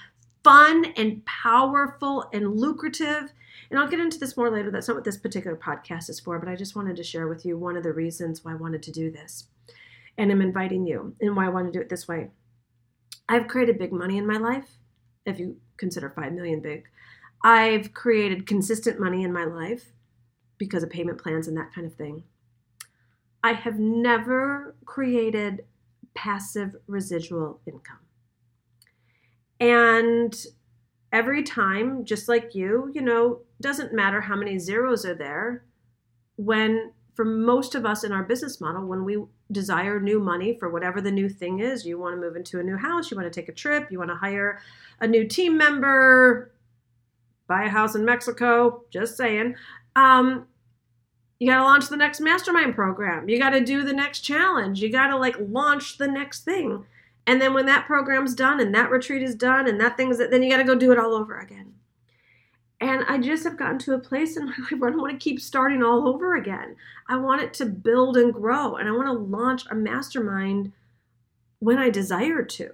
fun 0.42 0.86
and 0.96 1.24
powerful 1.24 2.28
and 2.32 2.58
lucrative 2.58 3.32
and 3.70 3.78
I'll 3.78 3.88
get 3.88 4.00
into 4.00 4.18
this 4.18 4.36
more 4.36 4.50
later. 4.50 4.70
That's 4.70 4.88
not 4.88 4.96
what 4.96 5.04
this 5.04 5.18
particular 5.18 5.56
podcast 5.56 6.08
is 6.08 6.20
for, 6.20 6.38
but 6.38 6.48
I 6.48 6.56
just 6.56 6.74
wanted 6.74 6.96
to 6.96 7.04
share 7.04 7.28
with 7.28 7.44
you 7.44 7.58
one 7.58 7.76
of 7.76 7.82
the 7.82 7.92
reasons 7.92 8.44
why 8.44 8.52
I 8.52 8.56
wanted 8.56 8.82
to 8.84 8.92
do 8.92 9.10
this. 9.10 9.48
And 10.16 10.32
I'm 10.32 10.40
inviting 10.40 10.86
you 10.86 11.14
and 11.20 11.36
why 11.36 11.46
I 11.46 11.50
want 11.50 11.66
to 11.66 11.72
do 11.72 11.80
it 11.80 11.88
this 11.88 12.08
way. 12.08 12.30
I've 13.28 13.46
created 13.46 13.78
big 13.78 13.92
money 13.92 14.16
in 14.16 14.26
my 14.26 14.38
life, 14.38 14.78
if 15.26 15.38
you 15.38 15.58
consider 15.76 16.08
5 16.08 16.32
million 16.32 16.60
big. 16.60 16.88
I've 17.44 17.92
created 17.92 18.46
consistent 18.46 18.98
money 18.98 19.22
in 19.22 19.32
my 19.32 19.44
life 19.44 19.92
because 20.56 20.82
of 20.82 20.90
payment 20.90 21.22
plans 21.22 21.46
and 21.46 21.56
that 21.56 21.72
kind 21.72 21.86
of 21.86 21.94
thing. 21.94 22.24
I 23.44 23.52
have 23.52 23.78
never 23.78 24.74
created 24.84 25.64
passive 26.14 26.74
residual 26.86 27.60
income. 27.66 28.00
And 29.60 30.34
every 31.12 31.42
time, 31.42 32.04
just 32.04 32.28
like 32.28 32.54
you, 32.54 32.90
you 32.94 33.00
know, 33.00 33.42
doesn't 33.60 33.92
matter 33.92 34.20
how 34.20 34.36
many 34.36 34.58
zeros 34.58 35.04
are 35.04 35.14
there. 35.14 35.64
When, 36.36 36.92
for 37.14 37.24
most 37.24 37.74
of 37.74 37.84
us 37.84 38.04
in 38.04 38.12
our 38.12 38.22
business 38.22 38.60
model, 38.60 38.86
when 38.86 39.04
we 39.04 39.24
desire 39.50 39.98
new 40.00 40.20
money 40.20 40.56
for 40.58 40.68
whatever 40.68 41.00
the 41.00 41.10
new 41.10 41.28
thing 41.28 41.60
is, 41.60 41.84
you 41.84 41.98
want 41.98 42.14
to 42.14 42.20
move 42.20 42.36
into 42.36 42.60
a 42.60 42.62
new 42.62 42.76
house, 42.76 43.10
you 43.10 43.16
want 43.16 43.32
to 43.32 43.40
take 43.40 43.48
a 43.48 43.54
trip, 43.54 43.90
you 43.90 43.98
want 43.98 44.10
to 44.10 44.16
hire 44.16 44.60
a 45.00 45.06
new 45.06 45.26
team 45.26 45.56
member, 45.56 46.52
buy 47.48 47.64
a 47.64 47.68
house 47.68 47.94
in 47.94 48.04
Mexico, 48.04 48.84
just 48.90 49.16
saying. 49.16 49.56
Um, 49.96 50.46
you 51.38 51.48
got 51.48 51.58
to 51.58 51.64
launch 51.64 51.88
the 51.88 51.96
next 51.96 52.20
mastermind 52.20 52.74
program. 52.74 53.28
You 53.28 53.38
got 53.38 53.50
to 53.50 53.60
do 53.60 53.84
the 53.84 53.92
next 53.92 54.20
challenge. 54.20 54.80
You 54.80 54.90
got 54.90 55.08
to 55.08 55.16
like 55.16 55.36
launch 55.38 55.98
the 55.98 56.08
next 56.08 56.44
thing. 56.44 56.84
And 57.26 57.40
then 57.40 57.54
when 57.54 57.66
that 57.66 57.86
program's 57.86 58.34
done 58.34 58.60
and 58.60 58.74
that 58.74 58.90
retreat 58.90 59.22
is 59.22 59.34
done 59.34 59.68
and 59.68 59.80
that 59.80 59.96
thing's 59.96 60.18
then 60.18 60.42
you 60.42 60.50
got 60.50 60.58
to 60.58 60.64
go 60.64 60.74
do 60.74 60.92
it 60.92 60.98
all 60.98 61.14
over 61.14 61.38
again. 61.38 61.74
And 62.80 63.04
I 63.08 63.18
just 63.18 63.44
have 63.44 63.56
gotten 63.56 63.78
to 63.80 63.94
a 63.94 63.98
place 63.98 64.36
in 64.36 64.46
my 64.46 64.54
life 64.58 64.78
where 64.78 64.90
I 64.90 64.92
don't 64.92 65.02
want 65.02 65.12
to 65.12 65.24
keep 65.24 65.40
starting 65.40 65.82
all 65.82 66.08
over 66.08 66.36
again. 66.36 66.76
I 67.08 67.16
want 67.16 67.42
it 67.42 67.54
to 67.54 67.66
build 67.66 68.16
and 68.16 68.32
grow, 68.32 68.76
and 68.76 68.88
I 68.88 68.92
want 68.92 69.06
to 69.06 69.12
launch 69.12 69.64
a 69.70 69.74
mastermind 69.74 70.72
when 71.60 71.78
I 71.78 71.90
desire 71.90 72.42
to, 72.42 72.70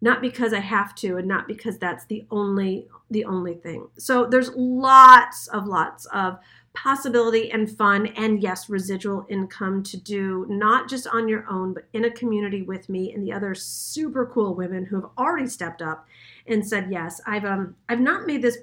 not 0.00 0.22
because 0.22 0.52
I 0.52 0.60
have 0.60 0.94
to, 0.96 1.18
and 1.18 1.28
not 1.28 1.46
because 1.46 1.78
that's 1.78 2.06
the 2.06 2.26
only 2.30 2.88
the 3.10 3.24
only 3.24 3.54
thing. 3.54 3.88
So 3.98 4.26
there's 4.26 4.50
lots 4.56 5.46
of 5.48 5.66
lots 5.66 6.06
of 6.06 6.38
possibility 6.74 7.50
and 7.50 7.70
fun, 7.70 8.06
and 8.08 8.42
yes, 8.42 8.68
residual 8.68 9.26
income 9.28 9.82
to 9.82 9.96
do 9.96 10.46
not 10.48 10.88
just 10.88 11.06
on 11.06 11.28
your 11.28 11.46
own, 11.48 11.72
but 11.72 11.84
in 11.92 12.04
a 12.04 12.10
community 12.10 12.62
with 12.62 12.88
me 12.88 13.12
and 13.12 13.26
the 13.26 13.32
other 13.32 13.54
super 13.54 14.26
cool 14.26 14.54
women 14.54 14.84
who 14.84 14.96
have 14.96 15.10
already 15.18 15.46
stepped 15.46 15.82
up 15.82 16.06
and 16.46 16.66
said 16.66 16.88
yes. 16.90 17.20
I've 17.26 17.44
um 17.44 17.76
I've 17.88 18.00
not 18.00 18.26
made 18.26 18.42
this 18.42 18.58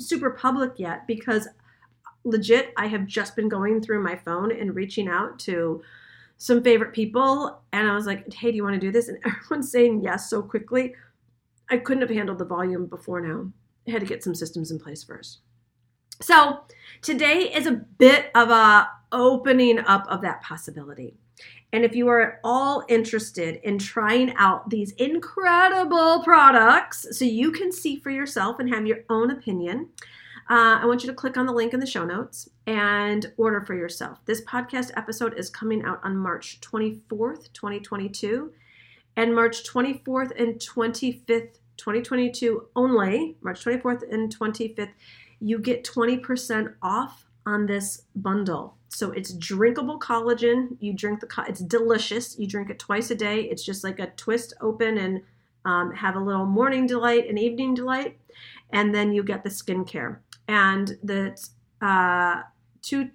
super 0.00 0.30
public 0.30 0.72
yet 0.76 1.06
because 1.06 1.48
legit, 2.24 2.72
I 2.76 2.86
have 2.86 3.06
just 3.06 3.36
been 3.36 3.48
going 3.48 3.80
through 3.80 4.02
my 4.02 4.16
phone 4.16 4.52
and 4.52 4.74
reaching 4.74 5.08
out 5.08 5.38
to 5.40 5.82
some 6.36 6.62
favorite 6.62 6.92
people. 6.92 7.62
And 7.72 7.88
I 7.88 7.94
was 7.94 8.06
like, 8.06 8.32
hey, 8.32 8.50
do 8.50 8.56
you 8.56 8.62
want 8.62 8.74
to 8.74 8.80
do 8.80 8.92
this? 8.92 9.08
And 9.08 9.18
everyone's 9.24 9.70
saying 9.70 10.02
yes 10.02 10.28
so 10.28 10.42
quickly. 10.42 10.94
I 11.68 11.78
couldn't 11.78 12.02
have 12.02 12.10
handled 12.10 12.38
the 12.38 12.44
volume 12.44 12.86
before 12.86 13.20
now. 13.20 13.52
I 13.86 13.92
had 13.92 14.00
to 14.00 14.06
get 14.06 14.24
some 14.24 14.34
systems 14.34 14.70
in 14.70 14.78
place 14.78 15.04
first. 15.04 15.40
So 16.20 16.60
today 17.00 17.52
is 17.52 17.66
a 17.66 17.72
bit 17.72 18.30
of 18.34 18.50
a 18.50 18.88
opening 19.12 19.78
up 19.78 20.06
of 20.08 20.20
that 20.22 20.42
possibility. 20.42 21.16
And 21.72 21.84
if 21.84 21.94
you 21.94 22.08
are 22.08 22.20
at 22.20 22.40
all 22.42 22.84
interested 22.88 23.60
in 23.62 23.78
trying 23.78 24.34
out 24.36 24.70
these 24.70 24.92
incredible 24.92 26.22
products 26.24 27.06
so 27.16 27.24
you 27.24 27.52
can 27.52 27.70
see 27.70 27.96
for 27.96 28.10
yourself 28.10 28.58
and 28.58 28.68
have 28.68 28.86
your 28.86 29.00
own 29.08 29.30
opinion, 29.30 29.88
uh, 30.50 30.80
I 30.82 30.86
want 30.86 31.04
you 31.04 31.08
to 31.08 31.14
click 31.14 31.36
on 31.36 31.46
the 31.46 31.52
link 31.52 31.72
in 31.72 31.78
the 31.78 31.86
show 31.86 32.04
notes 32.04 32.48
and 32.66 33.32
order 33.36 33.60
for 33.60 33.74
yourself. 33.74 34.18
This 34.24 34.44
podcast 34.44 34.90
episode 34.96 35.38
is 35.38 35.48
coming 35.48 35.84
out 35.84 36.00
on 36.02 36.16
March 36.16 36.60
24th, 36.60 37.52
2022, 37.52 38.52
and 39.16 39.32
March 39.32 39.62
24th 39.62 40.32
and 40.40 40.56
25th, 40.56 41.58
2022 41.76 42.66
only, 42.74 43.36
March 43.42 43.64
24th 43.64 44.12
and 44.12 44.36
25th, 44.36 44.90
you 45.40 45.58
get 45.58 45.84
20% 45.84 46.74
off 46.82 47.29
on 47.46 47.66
this 47.66 48.02
bundle. 48.14 48.76
So 48.88 49.12
it's 49.12 49.32
drinkable 49.34 49.98
collagen. 49.98 50.76
You 50.80 50.92
drink 50.92 51.20
the 51.20 51.26
co- 51.26 51.44
it's 51.44 51.60
delicious. 51.60 52.38
You 52.38 52.46
drink 52.46 52.70
it 52.70 52.78
twice 52.78 53.10
a 53.10 53.14
day. 53.14 53.42
It's 53.42 53.64
just 53.64 53.84
like 53.84 54.00
a 54.00 54.08
twist 54.16 54.54
open 54.60 54.98
and 54.98 55.22
um, 55.64 55.92
have 55.92 56.16
a 56.16 56.20
little 56.20 56.46
morning 56.46 56.86
delight 56.86 57.28
and 57.28 57.38
evening 57.38 57.74
delight, 57.74 58.18
and 58.72 58.94
then 58.94 59.12
you 59.12 59.22
get 59.22 59.44
the 59.44 59.50
skincare 59.50 60.18
and 60.48 60.96
the 61.02 61.38
uh, 61.80 62.42
two. 62.82 63.10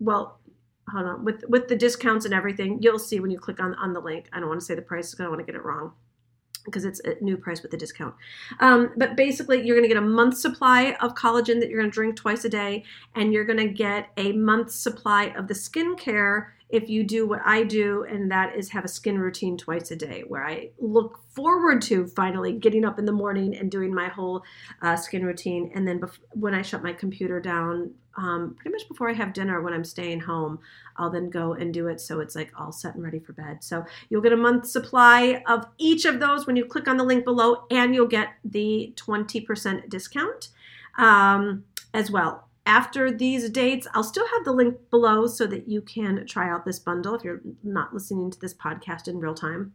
Well, 0.00 0.40
hold 0.88 1.06
on 1.06 1.24
with 1.24 1.44
with 1.48 1.68
the 1.68 1.76
discounts 1.76 2.24
and 2.24 2.34
everything. 2.34 2.78
You'll 2.80 2.98
see 2.98 3.20
when 3.20 3.30
you 3.30 3.38
click 3.38 3.60
on 3.60 3.74
on 3.74 3.92
the 3.92 4.00
link. 4.00 4.28
I 4.32 4.40
don't 4.40 4.48
want 4.48 4.60
to 4.60 4.66
say 4.66 4.74
the 4.74 4.82
price 4.82 5.10
because 5.10 5.20
I 5.20 5.24
don't 5.24 5.32
want 5.32 5.46
to 5.46 5.52
get 5.52 5.58
it 5.58 5.64
wrong 5.64 5.92
because 6.64 6.84
it's 6.84 7.00
a 7.00 7.16
new 7.22 7.36
price 7.36 7.62
with 7.62 7.70
the 7.70 7.76
discount. 7.76 8.14
Um, 8.60 8.90
but 8.96 9.16
basically, 9.16 9.64
you're 9.64 9.76
going 9.76 9.88
to 9.88 9.94
get 9.94 10.02
a 10.02 10.06
month's 10.06 10.40
supply 10.40 10.96
of 11.00 11.14
collagen 11.14 11.60
that 11.60 11.68
you're 11.68 11.80
going 11.80 11.90
to 11.90 11.94
drink 11.94 12.16
twice 12.16 12.44
a 12.44 12.48
day, 12.48 12.84
and 13.14 13.32
you're 13.32 13.44
going 13.44 13.58
to 13.58 13.68
get 13.68 14.10
a 14.16 14.32
month's 14.32 14.74
supply 14.74 15.26
of 15.36 15.48
the 15.48 15.54
skincare 15.54 16.48
if 16.70 16.88
you 16.88 17.04
do 17.04 17.26
what 17.26 17.40
I 17.44 17.62
do, 17.62 18.04
and 18.08 18.30
that 18.30 18.56
is 18.56 18.70
have 18.70 18.84
a 18.84 18.88
skin 18.88 19.18
routine 19.18 19.56
twice 19.56 19.90
a 19.90 19.96
day, 19.96 20.24
where 20.26 20.44
I 20.44 20.70
look 20.78 21.20
forward 21.30 21.82
to 21.82 22.06
finally 22.06 22.52
getting 22.52 22.84
up 22.84 22.98
in 22.98 23.04
the 23.04 23.12
morning 23.12 23.54
and 23.54 23.70
doing 23.70 23.94
my 23.94 24.08
whole 24.08 24.42
uh, 24.82 24.96
skin 24.96 25.24
routine. 25.24 25.70
And 25.74 25.86
then 25.86 26.00
bef- 26.00 26.18
when 26.30 26.54
I 26.54 26.62
shut 26.62 26.82
my 26.82 26.92
computer 26.92 27.38
down, 27.38 27.92
um, 28.16 28.54
pretty 28.58 28.74
much 28.74 28.88
before 28.88 29.10
I 29.10 29.12
have 29.12 29.32
dinner 29.32 29.60
when 29.60 29.74
I'm 29.74 29.84
staying 29.84 30.20
home, 30.20 30.58
I'll 30.96 31.10
then 31.10 31.30
go 31.30 31.52
and 31.52 31.74
do 31.74 31.88
it 31.88 32.00
so 32.00 32.20
it's 32.20 32.36
like 32.36 32.52
all 32.58 32.72
set 32.72 32.94
and 32.94 33.04
ready 33.04 33.18
for 33.18 33.32
bed. 33.32 33.62
So 33.62 33.84
you'll 34.08 34.22
get 34.22 34.32
a 34.32 34.36
month 34.36 34.66
supply 34.66 35.42
of 35.46 35.66
each 35.78 36.04
of 36.04 36.20
those 36.20 36.46
when 36.46 36.56
you 36.56 36.64
click 36.64 36.88
on 36.88 36.96
the 36.96 37.04
link 37.04 37.24
below, 37.24 37.66
and 37.70 37.94
you'll 37.94 38.06
get 38.06 38.28
the 38.44 38.92
20% 38.96 39.88
discount 39.88 40.48
um, 40.96 41.64
as 41.92 42.10
well 42.10 42.48
after 42.66 43.10
these 43.10 43.50
dates, 43.50 43.86
I'll 43.92 44.02
still 44.02 44.26
have 44.28 44.44
the 44.44 44.52
link 44.52 44.76
below 44.90 45.26
so 45.26 45.46
that 45.46 45.68
you 45.68 45.82
can 45.82 46.26
try 46.26 46.50
out 46.50 46.64
this 46.64 46.78
bundle 46.78 47.14
if 47.14 47.22
you're 47.22 47.42
not 47.62 47.92
listening 47.92 48.30
to 48.30 48.40
this 48.40 48.54
podcast 48.54 49.06
in 49.06 49.18
real 49.18 49.34
time. 49.34 49.74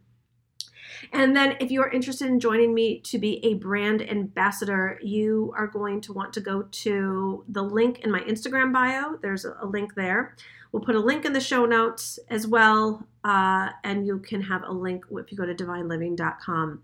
And 1.12 1.36
then, 1.36 1.56
if 1.60 1.70
you 1.70 1.82
are 1.82 1.90
interested 1.90 2.28
in 2.28 2.40
joining 2.40 2.74
me 2.74 3.00
to 3.02 3.18
be 3.18 3.44
a 3.44 3.54
brand 3.54 4.02
ambassador, 4.08 4.98
you 5.02 5.54
are 5.56 5.68
going 5.68 6.00
to 6.02 6.12
want 6.12 6.32
to 6.34 6.40
go 6.40 6.62
to 6.62 7.44
the 7.48 7.62
link 7.62 8.00
in 8.00 8.10
my 8.10 8.20
Instagram 8.20 8.72
bio. 8.72 9.16
There's 9.22 9.44
a 9.44 9.64
link 9.64 9.94
there. 9.94 10.36
We'll 10.72 10.82
put 10.82 10.96
a 10.96 11.00
link 11.00 11.24
in 11.24 11.32
the 11.32 11.40
show 11.40 11.64
notes 11.64 12.18
as 12.28 12.46
well, 12.46 13.06
uh, 13.24 13.70
and 13.84 14.06
you 14.06 14.18
can 14.18 14.42
have 14.42 14.62
a 14.64 14.72
link 14.72 15.04
if 15.12 15.30
you 15.30 15.38
go 15.38 15.46
to 15.46 15.54
divineliving.com 15.54 16.82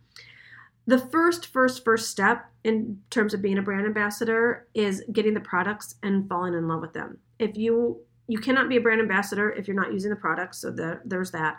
the 0.87 0.99
first 0.99 1.47
first 1.47 1.85
first 1.85 2.11
step 2.11 2.51
in 2.65 3.01
terms 3.11 3.35
of 3.35 3.43
being 3.43 3.59
a 3.59 3.63
brand 3.63 3.87
ambassador 3.87 4.69
is 4.75 5.05
getting 5.13 5.35
the 5.35 5.41
products 5.41 5.97
and 6.03 6.29
falling 6.29 6.55
in 6.55 6.69
love 6.69 6.81
with 6.81 6.93
them. 6.93 7.19
If 7.39 7.57
you 7.57 8.01
you 8.29 8.39
cannot 8.39 8.69
be 8.69 8.77
a 8.77 8.81
brand 8.81 9.01
ambassador 9.01 9.53
if 9.53 9.69
you're 9.69 9.81
not 9.81 9.93
using 9.93 10.11
the 10.11 10.17
products 10.17 10.59
so 10.61 10.71
the, 10.71 11.01
there's 11.05 11.31
that. 11.31 11.59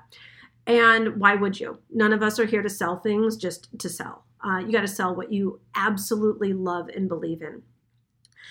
And 0.65 1.15
why 1.15 1.35
would 1.35 1.57
you? 1.59 1.79
None 1.91 2.11
of 2.11 2.21
us 2.21 2.39
are 2.39 2.45
here 2.45 2.61
to 2.61 2.69
sell 2.69 2.97
things 2.97 3.37
just 3.37 3.69
to 3.79 3.87
sell. 3.87 4.25
Uh, 4.45 4.57
you 4.59 4.73
got 4.73 4.81
to 4.81 4.87
sell 4.87 5.15
what 5.15 5.31
you 5.31 5.61
absolutely 5.75 6.51
love 6.51 6.89
and 6.89 7.07
believe 7.07 7.41
in. 7.41 7.63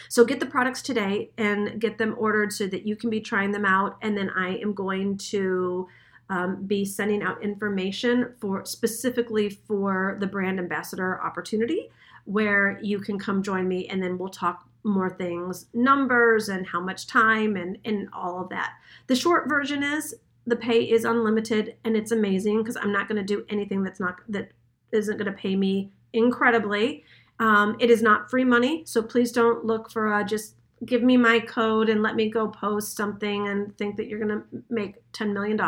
So 0.08 0.24
get 0.24 0.40
the 0.40 0.46
products 0.46 0.82
today 0.82 1.30
and 1.36 1.80
get 1.80 1.98
them 1.98 2.14
ordered 2.18 2.52
so 2.52 2.66
that 2.68 2.86
you 2.86 2.96
can 2.96 3.10
be 3.10 3.20
trying 3.20 3.52
them 3.52 3.64
out 3.64 3.96
and 4.02 4.16
then 4.16 4.30
i 4.36 4.56
am 4.56 4.74
going 4.74 5.16
to 5.16 5.88
um, 6.28 6.64
be 6.66 6.84
sending 6.84 7.22
out 7.22 7.42
information 7.42 8.34
for 8.40 8.64
specifically 8.64 9.48
for 9.48 10.16
the 10.20 10.26
brand 10.26 10.58
ambassador 10.58 11.20
opportunity 11.22 11.90
where 12.24 12.78
you 12.82 12.98
can 12.98 13.18
come 13.18 13.42
join 13.42 13.68
me 13.68 13.86
and 13.88 14.02
then 14.02 14.18
we'll 14.18 14.28
talk 14.28 14.68
more 14.82 15.10
things 15.10 15.66
numbers 15.74 16.48
and 16.48 16.66
how 16.66 16.80
much 16.80 17.06
time 17.06 17.56
and 17.56 17.78
and 17.84 18.08
all 18.12 18.40
of 18.40 18.48
that. 18.50 18.74
The 19.06 19.16
short 19.16 19.48
version 19.48 19.82
is 19.82 20.14
the 20.46 20.56
pay 20.56 20.82
is 20.82 21.04
unlimited 21.04 21.76
and 21.84 21.96
it's 21.96 22.12
amazing 22.12 22.62
because 22.62 22.76
i'm 22.76 22.92
not 22.92 23.08
going 23.08 23.16
to 23.16 23.34
do 23.34 23.44
anything 23.48 23.82
that's 23.82 23.98
not 23.98 24.20
that 24.28 24.52
isn't 24.92 25.16
going 25.16 25.30
to 25.30 25.36
pay 25.36 25.56
me 25.56 25.90
incredibly. 26.12 27.04
Um, 27.38 27.76
it 27.80 27.90
is 27.90 28.00
not 28.00 28.30
free 28.30 28.44
money 28.44 28.82
so 28.86 29.02
please 29.02 29.32
don't 29.32 29.64
look 29.64 29.90
for 29.90 30.18
a 30.18 30.24
just 30.24 30.54
give 30.84 31.02
me 31.02 31.16
my 31.16 31.40
code 31.40 31.88
and 31.88 32.02
let 32.02 32.16
me 32.16 32.28
go 32.28 32.48
post 32.48 32.96
something 32.96 33.48
and 33.48 33.76
think 33.78 33.96
that 33.96 34.08
you're 34.08 34.18
going 34.18 34.40
to 34.40 34.44
make 34.68 34.96
$10 35.12 35.32
million. 35.32 35.58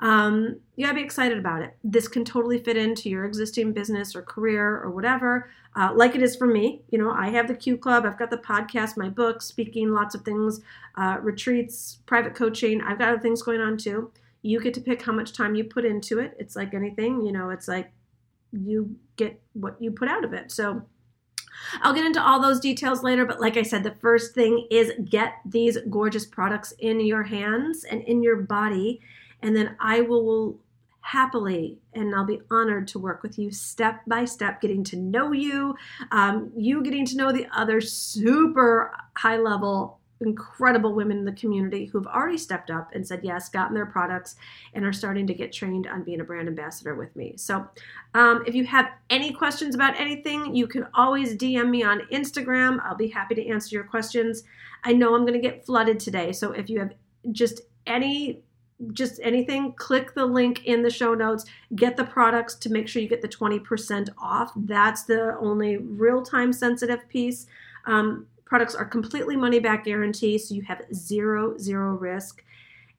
Um, 0.00 0.60
you 0.74 0.84
got 0.84 0.90
to 0.90 0.96
be 0.96 1.02
excited 1.02 1.38
about 1.38 1.62
it. 1.62 1.76
This 1.84 2.08
can 2.08 2.24
totally 2.24 2.58
fit 2.58 2.76
into 2.76 3.08
your 3.08 3.24
existing 3.24 3.72
business 3.72 4.16
or 4.16 4.22
career 4.22 4.80
or 4.82 4.90
whatever, 4.90 5.48
uh, 5.76 5.92
like 5.94 6.14
it 6.14 6.22
is 6.22 6.36
for 6.36 6.46
me. 6.46 6.82
You 6.90 6.98
know, 6.98 7.12
I 7.12 7.30
have 7.30 7.48
the 7.48 7.54
Q 7.54 7.78
Club, 7.78 8.04
I've 8.04 8.18
got 8.18 8.30
the 8.30 8.38
podcast, 8.38 8.96
my 8.96 9.08
book, 9.08 9.42
speaking, 9.42 9.92
lots 9.92 10.14
of 10.14 10.22
things, 10.22 10.60
uh, 10.96 11.18
retreats, 11.22 11.98
private 12.06 12.34
coaching. 12.34 12.82
I've 12.82 12.98
got 12.98 13.08
other 13.10 13.22
things 13.22 13.42
going 13.42 13.60
on 13.60 13.78
too. 13.78 14.10
You 14.42 14.60
get 14.60 14.74
to 14.74 14.80
pick 14.80 15.02
how 15.02 15.12
much 15.12 15.32
time 15.32 15.54
you 15.54 15.64
put 15.64 15.84
into 15.84 16.18
it. 16.18 16.36
It's 16.38 16.56
like 16.56 16.74
anything, 16.74 17.24
you 17.24 17.32
know, 17.32 17.50
it's 17.50 17.68
like 17.68 17.92
you 18.52 18.96
get 19.16 19.40
what 19.54 19.80
you 19.80 19.90
put 19.90 20.08
out 20.08 20.24
of 20.24 20.32
it. 20.32 20.50
So, 20.52 20.82
I'll 21.82 21.94
get 21.94 22.06
into 22.06 22.22
all 22.22 22.40
those 22.40 22.60
details 22.60 23.02
later, 23.02 23.24
but 23.24 23.40
like 23.40 23.56
I 23.56 23.62
said, 23.62 23.82
the 23.82 23.94
first 23.94 24.34
thing 24.34 24.66
is 24.70 24.92
get 25.04 25.34
these 25.44 25.78
gorgeous 25.90 26.26
products 26.26 26.72
in 26.78 27.00
your 27.00 27.22
hands 27.22 27.84
and 27.84 28.02
in 28.02 28.22
your 28.22 28.36
body, 28.36 29.00
and 29.42 29.56
then 29.56 29.76
I 29.80 30.00
will 30.00 30.58
happily 31.06 31.78
and 31.94 32.12
I'll 32.14 32.26
be 32.26 32.40
honored 32.50 32.88
to 32.88 32.98
work 32.98 33.22
with 33.22 33.38
you 33.38 33.52
step 33.52 34.00
by 34.08 34.24
step, 34.24 34.60
getting 34.60 34.82
to 34.84 34.96
know 34.96 35.30
you, 35.30 35.76
um, 36.10 36.50
you 36.56 36.82
getting 36.82 37.06
to 37.06 37.16
know 37.16 37.30
the 37.30 37.46
other 37.54 37.80
super 37.80 38.92
high 39.16 39.36
level 39.36 40.00
incredible 40.20 40.94
women 40.94 41.18
in 41.18 41.24
the 41.24 41.32
community 41.32 41.86
who've 41.86 42.06
already 42.06 42.38
stepped 42.38 42.70
up 42.70 42.90
and 42.94 43.06
said 43.06 43.20
yes, 43.22 43.48
gotten 43.48 43.74
their 43.74 43.86
products, 43.86 44.36
and 44.74 44.84
are 44.84 44.92
starting 44.92 45.26
to 45.26 45.34
get 45.34 45.52
trained 45.52 45.86
on 45.86 46.02
being 46.02 46.20
a 46.20 46.24
brand 46.24 46.48
ambassador 46.48 46.94
with 46.94 47.14
me. 47.16 47.34
So, 47.36 47.68
um, 48.14 48.42
if 48.46 48.54
you 48.54 48.64
have 48.64 48.90
any 49.10 49.32
questions 49.32 49.74
about 49.74 49.98
anything, 50.00 50.54
you 50.54 50.66
can 50.66 50.86
always 50.94 51.36
DM 51.36 51.70
me 51.70 51.82
on 51.82 52.00
Instagram. 52.12 52.80
I'll 52.82 52.96
be 52.96 53.08
happy 53.08 53.34
to 53.34 53.46
answer 53.48 53.74
your 53.74 53.84
questions. 53.84 54.44
I 54.84 54.92
know 54.92 55.14
I'm 55.14 55.22
going 55.22 55.40
to 55.40 55.48
get 55.48 55.66
flooded 55.66 56.00
today, 56.00 56.32
so 56.32 56.52
if 56.52 56.70
you 56.70 56.78
have 56.78 56.92
just 57.32 57.62
any 57.86 58.42
just 58.92 59.20
anything, 59.22 59.72
click 59.72 60.14
the 60.14 60.26
link 60.26 60.66
in 60.66 60.82
the 60.82 60.90
show 60.90 61.14
notes, 61.14 61.46
get 61.74 61.96
the 61.96 62.04
products 62.04 62.54
to 62.56 62.70
make 62.70 62.88
sure 62.88 63.00
you 63.00 63.08
get 63.08 63.22
the 63.22 63.28
20% 63.28 64.10
off. 64.18 64.52
That's 64.54 65.04
the 65.04 65.36
only 65.38 65.78
real 65.78 66.22
time 66.22 66.52
sensitive 66.52 67.08
piece. 67.08 67.46
Um, 67.86 68.26
Products 68.46 68.74
are 68.74 68.84
completely 68.84 69.36
money 69.36 69.58
back 69.58 69.84
guarantee, 69.84 70.38
so 70.38 70.54
you 70.54 70.62
have 70.62 70.82
zero, 70.94 71.58
zero 71.58 71.90
risk. 71.96 72.42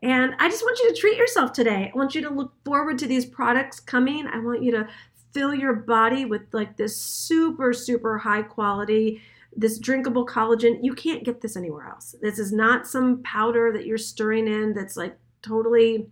And 0.04 0.36
I 0.40 0.50
just 0.50 0.62
want 0.62 0.78
you 0.80 0.94
to 0.94 1.00
treat 1.00 1.18
yourself 1.18 1.54
today. 1.54 1.92
I 1.92 1.98
want 1.98 2.14
you 2.14 2.22
to 2.22 2.30
look 2.30 2.54
forward 2.64 3.00
to 3.00 3.08
these 3.08 3.26
products 3.26 3.80
coming. 3.80 4.28
I 4.28 4.40
want 4.40 4.62
you 4.62 4.72
to 4.72 4.88
fill 5.34 5.56
your 5.56 5.74
body 5.74 6.26
with 6.26 6.44
like 6.52 6.78
this 6.78 6.96
super, 6.96 7.74
super 7.74 8.18
high 8.18 8.44
quality, 8.44 9.22
this 9.56 9.80
drinkable 9.80 10.26
collagen. 10.26 10.84
You 10.84 10.94
can't 10.94 11.24
get 11.24 11.42
this 11.42 11.56
anywhere 11.56 11.88
else. 11.88 12.14
This 12.22 12.38
is 12.38 12.52
not 12.52 12.86
some 12.86 13.24
powder 13.24 13.72
that 13.74 13.86
you're 13.86 13.98
stirring 13.98 14.48
in 14.48 14.74
that's 14.74 14.98
like 14.98 15.18
totally 15.42 16.08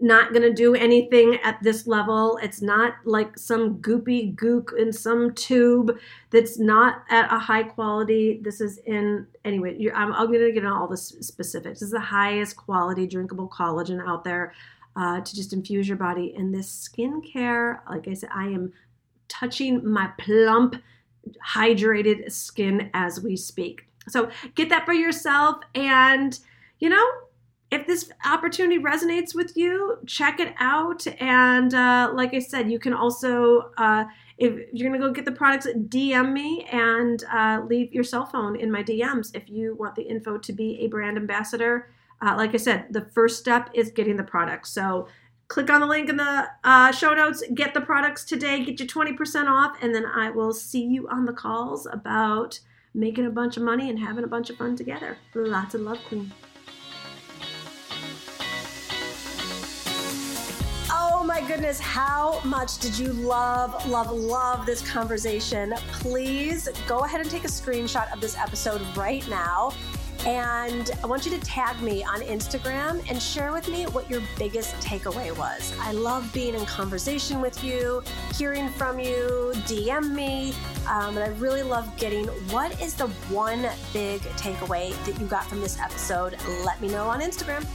not 0.00 0.32
going 0.32 0.42
to 0.42 0.52
do 0.52 0.74
anything 0.74 1.38
at 1.44 1.62
this 1.62 1.86
level. 1.86 2.38
It's 2.42 2.60
not 2.60 2.94
like 3.04 3.38
some 3.38 3.76
goopy 3.76 4.34
gook 4.34 4.76
in 4.76 4.92
some 4.92 5.32
tube 5.34 5.98
that's 6.30 6.58
not 6.58 7.04
at 7.10 7.32
a 7.32 7.38
high 7.38 7.62
quality. 7.62 8.40
This 8.42 8.60
is 8.60 8.78
in, 8.78 9.26
anyway, 9.44 9.78
I'm, 9.94 10.12
I'm 10.12 10.26
going 10.26 10.40
to 10.40 10.52
get 10.52 10.64
on 10.64 10.72
all 10.72 10.88
the 10.88 10.96
specifics. 10.96 11.80
This 11.80 11.86
is 11.86 11.92
the 11.92 12.00
highest 12.00 12.56
quality 12.56 13.06
drinkable 13.06 13.48
collagen 13.48 14.06
out 14.06 14.24
there 14.24 14.52
uh, 14.96 15.20
to 15.20 15.34
just 15.34 15.52
infuse 15.52 15.88
your 15.88 15.96
body. 15.96 16.34
And 16.36 16.52
this 16.52 16.88
skincare, 16.88 17.78
like 17.88 18.08
I 18.08 18.14
said, 18.14 18.30
I 18.34 18.46
am 18.46 18.72
touching 19.28 19.88
my 19.88 20.10
plump, 20.18 20.76
hydrated 21.54 22.30
skin 22.30 22.90
as 22.94 23.20
we 23.20 23.36
speak. 23.36 23.86
So 24.08 24.28
get 24.54 24.68
that 24.68 24.84
for 24.84 24.92
yourself 24.92 25.58
and, 25.74 26.38
you 26.78 26.90
know, 26.90 27.06
if 27.74 27.86
this 27.88 28.10
opportunity 28.24 28.80
resonates 28.80 29.34
with 29.34 29.56
you, 29.56 29.98
check 30.06 30.38
it 30.38 30.54
out. 30.58 31.04
And 31.20 31.74
uh, 31.74 32.12
like 32.14 32.32
I 32.32 32.38
said, 32.38 32.70
you 32.70 32.78
can 32.78 32.92
also, 32.92 33.72
uh, 33.76 34.04
if 34.38 34.68
you're 34.72 34.90
gonna 34.90 35.04
go 35.04 35.12
get 35.12 35.24
the 35.24 35.32
products, 35.32 35.66
DM 35.66 36.32
me 36.32 36.66
and 36.70 37.24
uh, 37.32 37.62
leave 37.66 37.92
your 37.92 38.04
cell 38.04 38.26
phone 38.26 38.54
in 38.54 38.70
my 38.70 38.82
DMs 38.82 39.34
if 39.34 39.50
you 39.50 39.74
want 39.74 39.96
the 39.96 40.02
info 40.02 40.38
to 40.38 40.52
be 40.52 40.78
a 40.80 40.86
brand 40.86 41.16
ambassador. 41.16 41.90
Uh, 42.22 42.34
like 42.36 42.54
I 42.54 42.58
said, 42.58 42.86
the 42.90 43.02
first 43.02 43.40
step 43.40 43.70
is 43.74 43.90
getting 43.90 44.16
the 44.16 44.24
products. 44.24 44.70
So 44.70 45.08
click 45.48 45.68
on 45.68 45.80
the 45.80 45.86
link 45.86 46.08
in 46.08 46.16
the 46.16 46.46
uh, 46.62 46.92
show 46.92 47.12
notes, 47.12 47.42
get 47.54 47.74
the 47.74 47.80
products 47.80 48.24
today, 48.24 48.64
get 48.64 48.78
you 48.78 48.86
20% 48.86 49.48
off, 49.48 49.76
and 49.82 49.92
then 49.92 50.06
I 50.06 50.30
will 50.30 50.52
see 50.52 50.84
you 50.84 51.08
on 51.08 51.24
the 51.24 51.32
calls 51.32 51.86
about 51.86 52.60
making 52.94 53.26
a 53.26 53.30
bunch 53.30 53.56
of 53.56 53.64
money 53.64 53.90
and 53.90 53.98
having 53.98 54.22
a 54.22 54.28
bunch 54.28 54.48
of 54.48 54.56
fun 54.56 54.76
together. 54.76 55.18
Lots 55.34 55.74
of 55.74 55.80
love, 55.80 55.98
Queen. 56.08 56.32
Goodness, 61.46 61.78
how 61.78 62.40
much 62.44 62.78
did 62.78 62.98
you 62.98 63.12
love, 63.12 63.86
love, 63.88 64.10
love 64.10 64.66
this 64.66 64.80
conversation? 64.88 65.74
Please 65.92 66.68
go 66.86 67.00
ahead 67.00 67.20
and 67.20 67.30
take 67.30 67.44
a 67.44 67.48
screenshot 67.48 68.12
of 68.12 68.20
this 68.20 68.36
episode 68.36 68.80
right 68.96 69.26
now. 69.28 69.72
And 70.26 70.90
I 71.02 71.06
want 71.06 71.26
you 71.26 71.32
to 71.32 71.40
tag 71.40 71.80
me 71.82 72.02
on 72.02 72.20
Instagram 72.20 73.04
and 73.10 73.20
share 73.20 73.52
with 73.52 73.68
me 73.68 73.84
what 73.84 74.08
your 74.08 74.22
biggest 74.38 74.74
takeaway 74.76 75.36
was. 75.36 75.74
I 75.80 75.92
love 75.92 76.32
being 76.32 76.54
in 76.54 76.64
conversation 76.64 77.42
with 77.42 77.62
you, 77.62 78.02
hearing 78.34 78.70
from 78.70 78.98
you, 78.98 79.52
DM 79.66 80.14
me. 80.14 80.54
Um, 80.88 81.18
and 81.18 81.18
I 81.18 81.28
really 81.38 81.62
love 81.62 81.94
getting 81.98 82.24
what 82.50 82.80
is 82.80 82.94
the 82.94 83.08
one 83.28 83.68
big 83.92 84.22
takeaway 84.38 84.94
that 85.04 85.20
you 85.20 85.26
got 85.26 85.44
from 85.44 85.60
this 85.60 85.78
episode. 85.78 86.38
Let 86.64 86.80
me 86.80 86.88
know 86.88 87.06
on 87.06 87.20
Instagram. 87.20 87.66